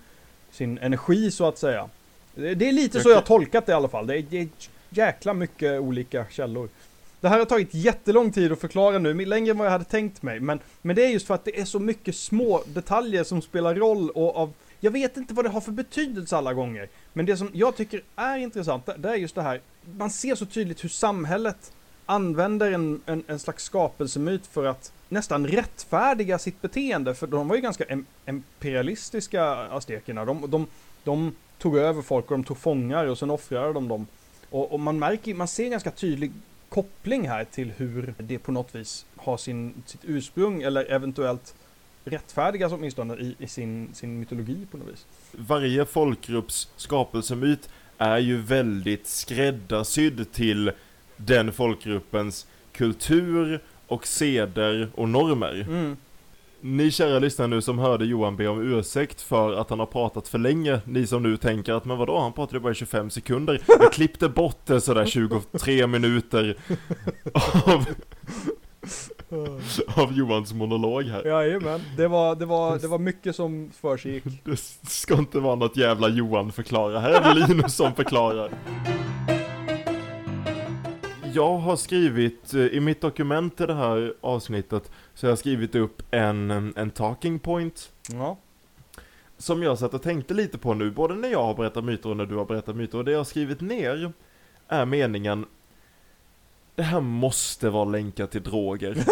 sin 0.51 0.79
energi 0.79 1.31
så 1.31 1.49
att 1.49 1.59
säga. 1.59 1.89
Det, 2.35 2.55
det 2.55 2.69
är 2.69 2.73
lite 2.73 3.01
så 3.01 3.09
jag 3.09 3.17
har 3.17 3.23
tolkat 3.23 3.67
det 3.67 3.73
i 3.73 3.75
alla 3.75 3.89
fall. 3.89 4.07
Det 4.07 4.19
är, 4.19 4.25
det 4.31 4.39
är 4.41 4.49
jäkla 4.91 5.35
mycket 5.35 5.81
olika 5.81 6.27
källor. 6.31 6.69
Det 7.21 7.29
här 7.29 7.39
har 7.39 7.45
tagit 7.45 7.75
jättelång 7.75 8.33
tid 8.33 8.53
att 8.53 8.61
förklara 8.61 8.99
nu, 8.99 9.25
längre 9.25 9.51
än 9.51 9.59
vad 9.59 9.67
jag 9.67 9.73
hade 9.73 9.85
tänkt 9.85 10.23
mig. 10.23 10.41
Men, 10.41 10.59
men 10.83 10.97
det 10.97 11.05
är 11.05 11.09
just 11.09 11.27
för 11.27 11.35
att 11.35 11.45
det 11.45 11.61
är 11.61 11.65
så 11.65 11.79
mycket 11.79 12.17
små 12.17 12.63
detaljer 12.67 13.25
som 13.25 13.43
spelar 13.43 13.75
roll 13.75 14.11
och 14.11 14.37
av 14.37 14.53
jag 14.85 14.91
vet 14.91 15.17
inte 15.17 15.35
vad 15.35 15.45
det 15.45 15.49
har 15.49 15.61
för 15.61 15.73
betydelse 15.73 16.37
alla 16.37 16.55
gånger. 16.55 16.89
Men 17.13 17.27
det 17.27 17.37
som 17.37 17.51
jag 17.53 17.77
tycker 17.77 18.03
är 18.17 18.37
intressant, 18.39 18.87
det- 18.97 19.09
är 19.09 19.15
just 19.15 19.35
det 19.35 19.43
här. 19.43 19.61
Man 19.99 20.11
ser 20.11 20.35
så 20.35 20.47
tydligt 20.47 20.85
hur 20.85 20.89
samhället 20.89 21.73
använder 22.07 22.73
en, 22.73 23.01
en, 23.07 23.25
en 23.27 23.39
slags 23.39 23.65
skapelsemyt 23.65 24.47
för 24.47 24.65
att 24.65 24.93
nästan 25.09 25.47
rättfärdiga 25.47 26.39
sitt 26.39 26.63
beteende. 26.63 27.15
För 27.15 27.27
de 27.27 27.49
var 27.49 27.57
ju 27.57 27.63
ganska 27.63 27.85
em, 27.85 28.07
imperialistiska, 28.27 29.45
aztekerna. 29.53 30.25
De, 30.25 30.51
de, 30.51 30.67
de 31.05 31.35
tog 31.59 31.77
över 31.79 32.03
folk 32.03 32.31
och 32.31 32.37
de 32.39 32.45
tog 32.45 32.59
fångar 32.59 33.07
och 33.07 33.19
sen 33.19 33.31
offrade 33.31 33.73
de 33.73 33.89
dem. 33.89 34.07
Och, 34.51 34.73
och 34.73 34.81
man 34.81 34.99
märker, 34.99 35.35
man 35.35 35.49
ser 35.49 35.69
ganska 35.71 35.91
tydlig 35.91 36.33
koppling 36.69 37.29
här 37.29 37.45
till 37.45 37.71
hur 37.77 38.15
det 38.19 38.39
på 38.39 38.53
något 38.53 38.75
vis 38.75 39.07
har 39.17 39.37
sin, 39.37 39.83
sitt 39.87 40.01
ursprung 40.05 40.63
eller 40.63 40.93
eventuellt 40.93 41.55
rättfärdigas 42.05 42.73
åtminstone 42.73 43.15
i, 43.15 43.37
i 43.39 43.47
sin, 43.47 43.95
sin 43.95 44.21
mytologi 44.21 44.67
på 44.71 44.77
något 44.77 44.89
vis. 44.89 45.07
Varje 45.33 45.85
folkgrupps 45.85 46.69
skapelsemyt 46.77 47.69
är 47.99 48.19
ju 48.19 48.37
väldigt 48.37 49.07
skräddarsydd 49.07 50.33
till 50.33 50.73
den 51.17 51.53
folkgruppens 51.53 52.47
kultur 52.73 53.61
och 53.87 54.07
seder 54.07 54.91
och 54.95 55.09
normer. 55.09 55.67
Mm. 55.69 55.97
Ni 56.65 56.91
kära 56.91 57.19
lyssnare 57.19 57.49
nu 57.49 57.63
som 57.63 57.79
hörde 57.79 58.05
Johan 58.05 58.37
be 58.37 58.49
om 58.49 58.75
ursäkt 58.75 59.21
för 59.21 59.53
att 59.53 59.71
han 59.71 59.79
har 59.79 59.87
pratat 59.87 60.29
för 60.29 60.39
länge, 60.39 60.81
ni 60.85 61.07
som 61.07 61.23
nu 61.23 61.37
tänker 61.37 61.73
att 61.73 61.85
men 61.85 61.99
vadå, 61.99 62.19
han 62.19 62.33
pratade 62.33 62.61
bara 62.61 62.73
i 62.73 62.75
25 62.75 63.11
sekunder. 63.11 63.63
Jag 63.67 63.93
klippte 63.93 64.29
bort 64.29 64.67
det 64.67 64.81
sådär 64.81 65.07
23 65.07 65.87
minuter 65.87 66.57
av, 67.67 67.87
av 69.97 70.13
Johans 70.13 70.53
monolog 70.53 71.03
här. 71.03 71.25
Jajamän, 71.25 71.81
det 71.97 72.09
var, 72.09 72.35
det, 72.35 72.47
var, 72.47 72.79
det 72.79 72.89
var 72.89 72.99
mycket 72.99 73.37
som 73.37 73.71
försiggick. 73.81 74.25
Det 74.45 74.57
ska 74.91 75.15
inte 75.15 75.39
vara 75.39 75.55
något 75.55 75.77
jävla 75.77 76.09
Johan 76.09 76.53
förklara, 76.53 77.01
här 77.01 77.11
är 77.11 77.35
det 77.35 77.47
Linus 77.47 77.75
som 77.75 77.95
förklarar. 77.95 78.51
Jag 81.35 81.59
har 81.59 81.77
skrivit, 81.77 82.55
eh, 82.55 82.61
i 82.61 82.81
mitt 82.81 83.01
dokument 83.01 83.57
till 83.57 83.67
det 83.67 83.75
här 83.75 84.15
avsnittet, 84.21 84.91
så 85.15 85.27
jag 85.27 85.31
har 85.31 85.37
skrivit 85.37 85.75
upp 85.75 86.03
en, 86.11 86.51
en 86.77 86.91
talking 86.91 87.39
point 87.39 87.93
Ja. 88.13 88.39
som 89.39 89.63
jag 89.63 89.79
satt 89.79 89.95
och 89.95 90.03
tänkte 90.03 90.35
lite 90.35 90.59
på 90.59 90.75
nu, 90.75 90.91
både 90.91 91.15
när 91.15 91.29
jag 91.29 91.43
har 91.43 91.55
berättat 91.55 91.85
myter 91.85 92.11
och 92.11 92.17
när 92.17 92.27
du 92.27 92.37
har 92.37 92.45
berättat 92.45 92.77
myter, 92.77 92.99
och 92.99 93.05
det 93.05 93.13
jag 93.13 93.19
har 93.19 93.25
skrivit 93.25 93.61
ner 93.61 94.13
är 94.69 94.85
meningen 94.85 95.47
det 96.75 96.83
här 96.83 97.01
måste 97.01 97.71
vara 97.71 97.85
länkat 97.85 98.31
till 98.31 98.43
droger. 98.43 99.05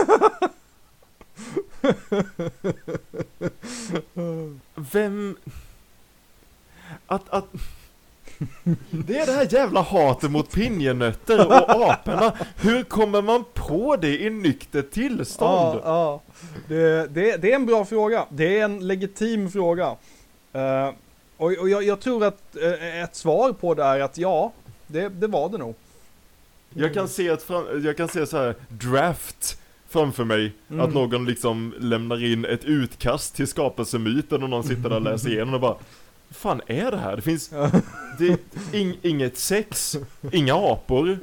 Vem... 4.74 5.36
Att, 7.06 7.28
att... 7.28 7.44
Det 8.90 9.18
är 9.18 9.26
det 9.26 9.32
här 9.32 9.48
jävla 9.50 9.80
hatet 9.80 10.30
mot 10.30 10.52
pinjenötter 10.52 11.46
och 11.46 11.90
aporna. 11.92 12.32
Hur 12.56 12.84
kommer 12.84 13.22
man 13.22 13.44
på 13.54 13.96
det 13.96 14.22
i 14.22 14.30
nyktert 14.30 14.90
tillstånd? 14.90 15.80
Ja, 15.82 15.82
ja. 15.84 16.20
Det, 16.68 17.14
det, 17.14 17.36
det 17.36 17.52
är 17.52 17.54
en 17.54 17.66
bra 17.66 17.84
fråga. 17.84 18.26
Det 18.30 18.58
är 18.58 18.64
en 18.64 18.88
legitim 18.88 19.50
fråga. 19.50 19.96
Uh, 20.54 20.94
och 21.36 21.52
och 21.52 21.68
jag, 21.68 21.82
jag 21.82 22.00
tror 22.00 22.24
att 22.24 22.56
eh, 22.56 23.02
ett 23.02 23.16
svar 23.16 23.52
på 23.52 23.74
det 23.74 23.84
är 23.84 24.00
att 24.00 24.18
ja, 24.18 24.52
det, 24.86 25.08
det 25.08 25.26
var 25.26 25.48
det 25.48 25.58
nog. 25.58 25.74
Jag 26.74 26.94
kan 26.94 27.08
se 27.08 27.28
ett 27.28 27.42
fram, 27.42 27.84
jag 27.84 27.96
kan 27.96 28.08
se 28.08 28.26
så 28.26 28.36
här 28.36 28.54
draft 28.68 29.60
framför 29.88 30.24
mig. 30.24 30.52
Mm. 30.70 30.80
Att 30.80 30.94
någon 30.94 31.26
liksom 31.26 31.74
lämnar 31.78 32.24
in 32.24 32.44
ett 32.44 32.64
utkast 32.64 33.34
till 33.34 33.46
skapelsemyten 33.46 34.42
och 34.42 34.50
någon 34.50 34.64
sitter 34.64 34.88
där 34.88 34.96
och 34.96 35.02
läser 35.02 35.28
igenom 35.32 35.54
och 35.54 35.60
bara 35.60 35.76
fan 36.30 36.60
är 36.66 36.90
det 36.90 36.96
här? 36.96 37.16
Det 37.16 37.22
finns 37.22 37.50
det, 38.18 38.36
ing, 38.72 38.98
inget 39.02 39.38
sex, 39.38 39.96
inga 40.32 40.54
apor. 40.54 41.18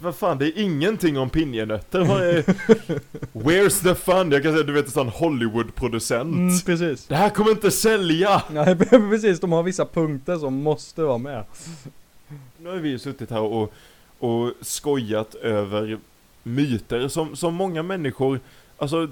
Vad 0.00 0.14
fan, 0.14 0.38
det 0.38 0.46
är 0.46 0.62
ingenting 0.62 1.18
om 1.18 1.30
pinjenötter. 1.30 2.00
Är, 2.00 2.42
where's 3.32 3.82
the 3.82 3.94
fun? 3.94 4.30
Jag 4.30 4.42
kan 4.42 4.52
säga, 4.52 4.64
du 4.64 4.72
vet 4.72 4.84
en 4.84 4.90
sån 4.90 5.08
Hollywood-producent. 5.08 6.36
Mm, 6.36 6.60
precis. 6.60 7.06
Det 7.06 7.16
här 7.16 7.30
kommer 7.30 7.50
inte 7.50 7.70
sälja! 7.70 8.42
Nej, 8.50 8.76
precis. 9.10 9.40
De 9.40 9.52
har 9.52 9.62
vissa 9.62 9.86
punkter 9.86 10.36
som 10.36 10.54
måste 10.54 11.02
vara 11.02 11.18
med. 11.18 11.44
Nu 12.58 12.68
har 12.68 12.76
vi 12.76 12.88
ju 12.88 12.98
suttit 12.98 13.30
här 13.30 13.40
och, 13.40 13.72
och 14.18 14.52
skojat 14.60 15.34
över 15.34 15.98
myter 16.42 17.08
som, 17.08 17.36
som 17.36 17.54
många 17.54 17.82
människor 17.82 18.40
Alltså, 18.78 19.08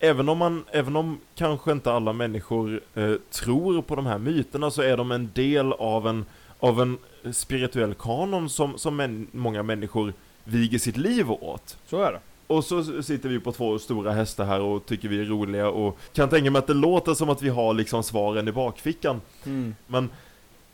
även 0.00 0.28
om 0.28 0.38
man, 0.38 0.64
även 0.70 0.96
om 0.96 1.18
kanske 1.34 1.72
inte 1.72 1.92
alla 1.92 2.12
människor 2.12 2.80
eh, 2.94 3.14
tror 3.30 3.82
på 3.82 3.96
de 3.96 4.06
här 4.06 4.18
myterna 4.18 4.70
så 4.70 4.82
är 4.82 4.96
de 4.96 5.12
en 5.12 5.30
del 5.34 5.72
av 5.72 6.08
en, 6.08 6.24
av 6.60 6.80
en 6.80 6.98
spirituell 7.32 7.94
kanon 7.94 8.48
som, 8.50 8.78
som 8.78 8.96
män, 8.96 9.26
många 9.32 9.62
människor 9.62 10.12
viger 10.44 10.78
sitt 10.78 10.96
liv 10.96 11.30
åt. 11.30 11.76
Så 11.86 12.02
är 12.02 12.12
det. 12.12 12.20
Och 12.46 12.64
så 12.64 13.02
sitter 13.02 13.28
vi 13.28 13.40
på 13.40 13.52
två 13.52 13.78
stora 13.78 14.12
hästar 14.12 14.44
här 14.44 14.60
och 14.60 14.86
tycker 14.86 15.08
vi 15.08 15.20
är 15.20 15.24
roliga 15.24 15.68
och 15.68 15.98
kan 16.12 16.28
tänka 16.28 16.50
mig 16.50 16.58
att 16.58 16.66
det 16.66 16.74
låter 16.74 17.14
som 17.14 17.30
att 17.30 17.42
vi 17.42 17.48
har 17.48 17.74
liksom 17.74 18.02
svaren 18.02 18.48
i 18.48 18.52
bakfickan. 18.52 19.20
Mm. 19.44 19.74
Men 19.86 20.10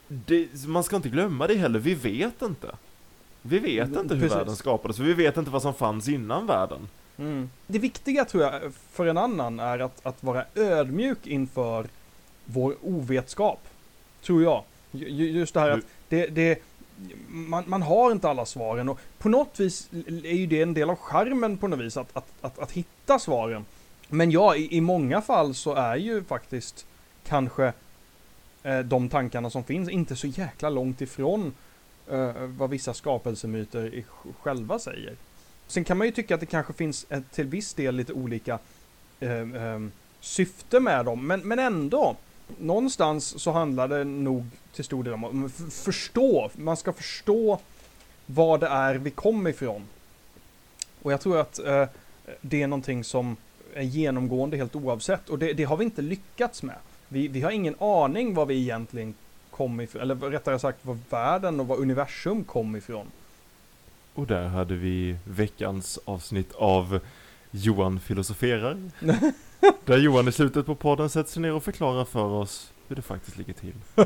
det, 0.08 0.66
man 0.66 0.84
ska 0.84 0.96
inte 0.96 1.08
glömma 1.08 1.46
det 1.46 1.54
heller, 1.54 1.78
vi 1.78 1.94
vet 1.94 2.42
inte. 2.42 2.74
Vi 3.42 3.58
vet 3.58 3.88
Mm, 3.88 4.00
inte 4.00 4.14
hur 4.14 4.22
precis. 4.22 4.36
världen 4.38 4.56
skapades, 4.56 4.96
för 4.96 5.04
vi 5.04 5.14
vet 5.14 5.36
inte 5.36 5.50
vad 5.50 5.62
som 5.62 5.74
fanns 5.74 6.08
innan 6.08 6.46
världen. 6.46 6.88
Mm. 7.18 7.50
Det 7.66 7.78
viktiga 7.78 8.24
tror 8.24 8.42
jag 8.42 8.72
för 8.92 9.06
en 9.06 9.18
annan 9.18 9.60
är 9.60 9.78
att, 9.78 10.06
att 10.06 10.22
vara 10.22 10.44
ödmjuk 10.54 11.26
inför 11.26 11.86
vår 12.44 12.74
ovetskap. 12.82 13.60
Tror 14.22 14.42
jag. 14.42 14.62
Ju- 14.90 15.08
ju- 15.10 15.30
Just 15.30 15.54
det 15.54 15.60
här 15.60 15.70
att 15.70 15.80
det, 16.08 16.26
det, 16.26 16.58
man, 17.28 17.64
man 17.66 17.82
har 17.82 18.12
inte 18.12 18.28
alla 18.28 18.46
svaren 18.46 18.88
och 18.88 19.00
på 19.18 19.28
något 19.28 19.60
vis 19.60 19.88
är 20.06 20.34
ju 20.34 20.46
det 20.46 20.62
en 20.62 20.74
del 20.74 20.90
av 20.90 20.96
charmen 20.96 21.56
på 21.58 21.68
något 21.68 21.78
vis 21.80 21.96
att, 21.96 22.16
att, 22.16 22.26
att, 22.40 22.58
att 22.58 22.72
hitta 22.72 23.18
svaren. 23.18 23.64
Men 24.08 24.30
ja, 24.30 24.56
i, 24.56 24.76
i 24.76 24.80
många 24.80 25.20
fall 25.20 25.54
så 25.54 25.74
är 25.74 25.96
ju 25.96 26.24
faktiskt 26.24 26.86
kanske 27.26 27.72
eh, 28.62 28.78
de 28.78 29.08
tankarna 29.08 29.50
som 29.50 29.64
finns 29.64 29.88
inte 29.88 30.16
så 30.16 30.26
jäkla 30.26 30.70
långt 30.70 31.00
ifrån 31.00 31.54
Eh, 32.10 32.32
vad 32.46 32.70
vissa 32.70 32.94
skapelsemyter 32.94 34.04
själva 34.42 34.78
säger. 34.78 35.16
Sen 35.66 35.84
kan 35.84 35.98
man 35.98 36.06
ju 36.06 36.12
tycka 36.12 36.34
att 36.34 36.40
det 36.40 36.46
kanske 36.46 36.72
finns 36.72 37.06
ett, 37.08 37.32
till 37.32 37.46
viss 37.46 37.74
del 37.74 37.96
lite 37.96 38.12
olika 38.12 38.58
ehm, 39.20 39.54
ehm, 39.54 39.92
syfte 40.20 40.80
med 40.80 41.04
dem, 41.04 41.26
men, 41.26 41.40
men 41.40 41.58
ändå. 41.58 42.16
Någonstans 42.58 43.42
så 43.42 43.52
handlar 43.52 43.88
det 43.88 44.04
nog 44.04 44.46
till 44.74 44.84
stor 44.84 45.04
del 45.04 45.12
om 45.12 45.44
att 45.44 45.72
förstå. 45.72 46.50
Man 46.54 46.76
ska 46.76 46.92
förstå 46.92 47.58
vad 48.26 48.60
det 48.60 48.66
är 48.66 48.94
vi 48.94 49.10
kommer 49.10 49.50
ifrån. 49.50 49.82
Och 51.02 51.12
jag 51.12 51.20
tror 51.20 51.40
att 51.40 51.58
eh, 51.58 51.86
det 52.40 52.62
är 52.62 52.66
någonting 52.66 53.04
som 53.04 53.36
är 53.74 53.82
genomgående 53.82 54.56
helt 54.56 54.76
oavsett. 54.76 55.28
Och 55.28 55.38
det, 55.38 55.52
det 55.52 55.64
har 55.64 55.76
vi 55.76 55.84
inte 55.84 56.02
lyckats 56.02 56.62
med. 56.62 56.76
Vi, 57.08 57.28
vi 57.28 57.40
har 57.40 57.50
ingen 57.50 57.74
aning 57.78 58.34
vad 58.34 58.48
vi 58.48 58.60
egentligen 58.60 59.14
kom 59.58 59.80
ifrån, 59.80 60.02
eller 60.02 60.14
rättare 60.14 60.58
sagt 60.58 60.78
vad 60.82 60.98
världen 61.10 61.60
och 61.60 61.66
vad 61.66 61.78
universum 61.78 62.44
kom 62.44 62.76
ifrån. 62.76 63.06
Och 64.14 64.26
där 64.26 64.48
hade 64.48 64.74
vi 64.74 65.16
veckans 65.24 65.98
avsnitt 66.04 66.52
av 66.54 67.00
Johan 67.50 68.00
filosoferar. 68.00 68.76
där 69.84 69.98
Johan 69.98 70.28
i 70.28 70.32
slutet 70.32 70.66
på 70.66 70.74
podden 70.74 71.10
sätter 71.10 71.30
sig 71.30 71.42
ner 71.42 71.52
och 71.52 71.64
förklarar 71.64 72.04
för 72.04 72.24
oss 72.24 72.72
hur 72.88 72.96
det 72.96 73.02
faktiskt 73.02 73.38
ligger 73.38 73.52
till. 73.52 73.74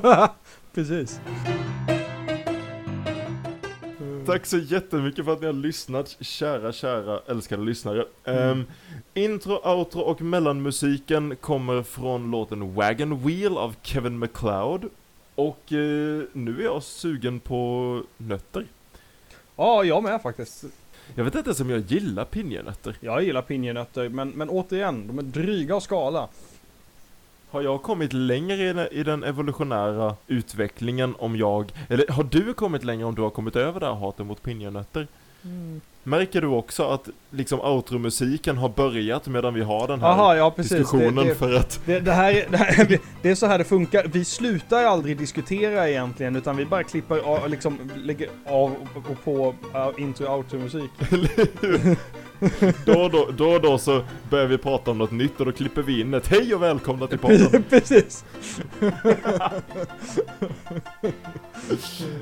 Precis. 0.74 1.20
Tack 4.26 4.46
så 4.46 4.58
jättemycket 4.58 5.24
för 5.24 5.32
att 5.32 5.40
ni 5.40 5.46
har 5.46 5.52
lyssnat, 5.52 6.16
kära, 6.20 6.72
kära, 6.72 7.20
älskade 7.28 7.62
lyssnare. 7.62 8.04
Ehm, 8.24 8.64
intro, 9.14 9.60
outro 9.64 10.00
och 10.00 10.20
mellanmusiken 10.20 11.36
kommer 11.36 11.82
från 11.82 12.30
låten 12.30 12.74
Wagon 12.74 13.26
Wheel 13.26 13.58
av 13.58 13.74
Kevin 13.82 14.18
MacLeod. 14.18 14.90
Och 15.42 15.72
eh, 15.72 16.22
nu 16.32 16.60
är 16.60 16.64
jag 16.64 16.82
sugen 16.82 17.40
på 17.40 18.02
nötter. 18.16 18.66
Ja, 19.56 19.84
jag 19.84 20.02
med 20.02 20.22
faktiskt. 20.22 20.64
Jag 21.14 21.24
vet 21.24 21.34
inte 21.34 21.48
ens 21.48 21.60
om 21.60 21.70
jag 21.70 21.80
gillar 21.80 22.24
pinjenötter. 22.24 22.96
Jag 23.00 23.22
gillar 23.22 23.42
pinjenötter, 23.42 24.08
men, 24.08 24.28
men 24.28 24.48
återigen, 24.48 25.06
de 25.06 25.18
är 25.18 25.22
dryga 25.22 25.76
att 25.76 25.82
skala. 25.82 26.28
Har 27.50 27.62
jag 27.62 27.82
kommit 27.82 28.12
längre 28.12 28.54
i 28.54 28.72
den, 28.72 28.88
i 28.92 29.02
den 29.02 29.24
evolutionära 29.24 30.16
utvecklingen 30.26 31.14
om 31.18 31.36
jag, 31.36 31.72
eller 31.88 32.08
har 32.08 32.24
du 32.24 32.54
kommit 32.54 32.84
längre 32.84 33.04
om 33.04 33.14
du 33.14 33.22
har 33.22 33.30
kommit 33.30 33.56
över 33.56 33.80
det 33.80 33.86
här 33.86 33.94
hatet 33.94 34.26
mot 34.26 34.42
pinjenötter? 34.42 35.06
Märker 36.04 36.40
du 36.40 36.46
också 36.46 36.82
att 36.88 37.08
liksom 37.30 37.60
outromusiken 37.60 38.58
har 38.58 38.68
börjat 38.68 39.26
medan 39.26 39.54
vi 39.54 39.62
har 39.62 39.88
den 39.88 40.00
här 40.00 40.08
Jaha, 40.08 40.36
ja 40.36 40.50
precis. 40.50 40.72
diskussionen 40.72 41.14
Det, 41.14 41.24
det, 41.24 41.34
för 41.34 41.54
att 41.54 41.80
det, 41.86 42.00
det, 42.00 42.12
här, 42.12 42.32
är- 42.32 42.46
det, 42.50 42.56
här, 42.56 42.98
det 43.22 43.30
är 43.30 43.34
så 43.34 43.46
här 43.46 43.58
det 43.58 43.64
funkar. 43.64 44.04
Vi 44.12 44.24
slutar 44.24 44.84
aldrig 44.84 45.18
diskutera 45.18 45.88
egentligen, 45.88 46.36
utan 46.36 46.56
vi 46.56 46.64
bara 46.64 46.82
klipper 46.82 47.18
av, 47.18 47.48
liksom 47.50 47.78
lägger 47.96 48.28
av 48.46 48.74
och, 48.94 49.10
och 49.10 49.24
på 49.24 49.54
uh, 49.78 49.90
intro 50.02 50.26
och 50.26 50.36
outro 50.36 50.58
musik. 50.58 50.90
då 52.84 53.08
då, 53.08 53.28
då 53.36 53.58
då 53.58 53.78
så 53.78 54.02
börjar 54.30 54.46
vi 54.46 54.58
prata 54.58 54.90
om 54.90 54.98
något 54.98 55.10
nytt 55.10 55.40
och 55.40 55.46
då 55.46 55.52
klipper 55.52 55.82
vi 55.82 56.00
in 56.00 56.14
ett 56.14 56.26
hej 56.26 56.54
och 56.54 56.62
välkomna 56.62 57.06
till 57.06 57.18
podden. 57.18 57.64
precis. 57.70 58.24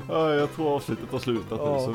ja, 0.09 0.33
jag 0.33 0.55
tror 0.55 0.75
avsnittet 0.75 1.11
har 1.11 1.19
slutat 1.19 1.59
nu 1.59 1.65
Ja, 1.65 1.81
ja, 1.81 1.85
så. 1.85 1.93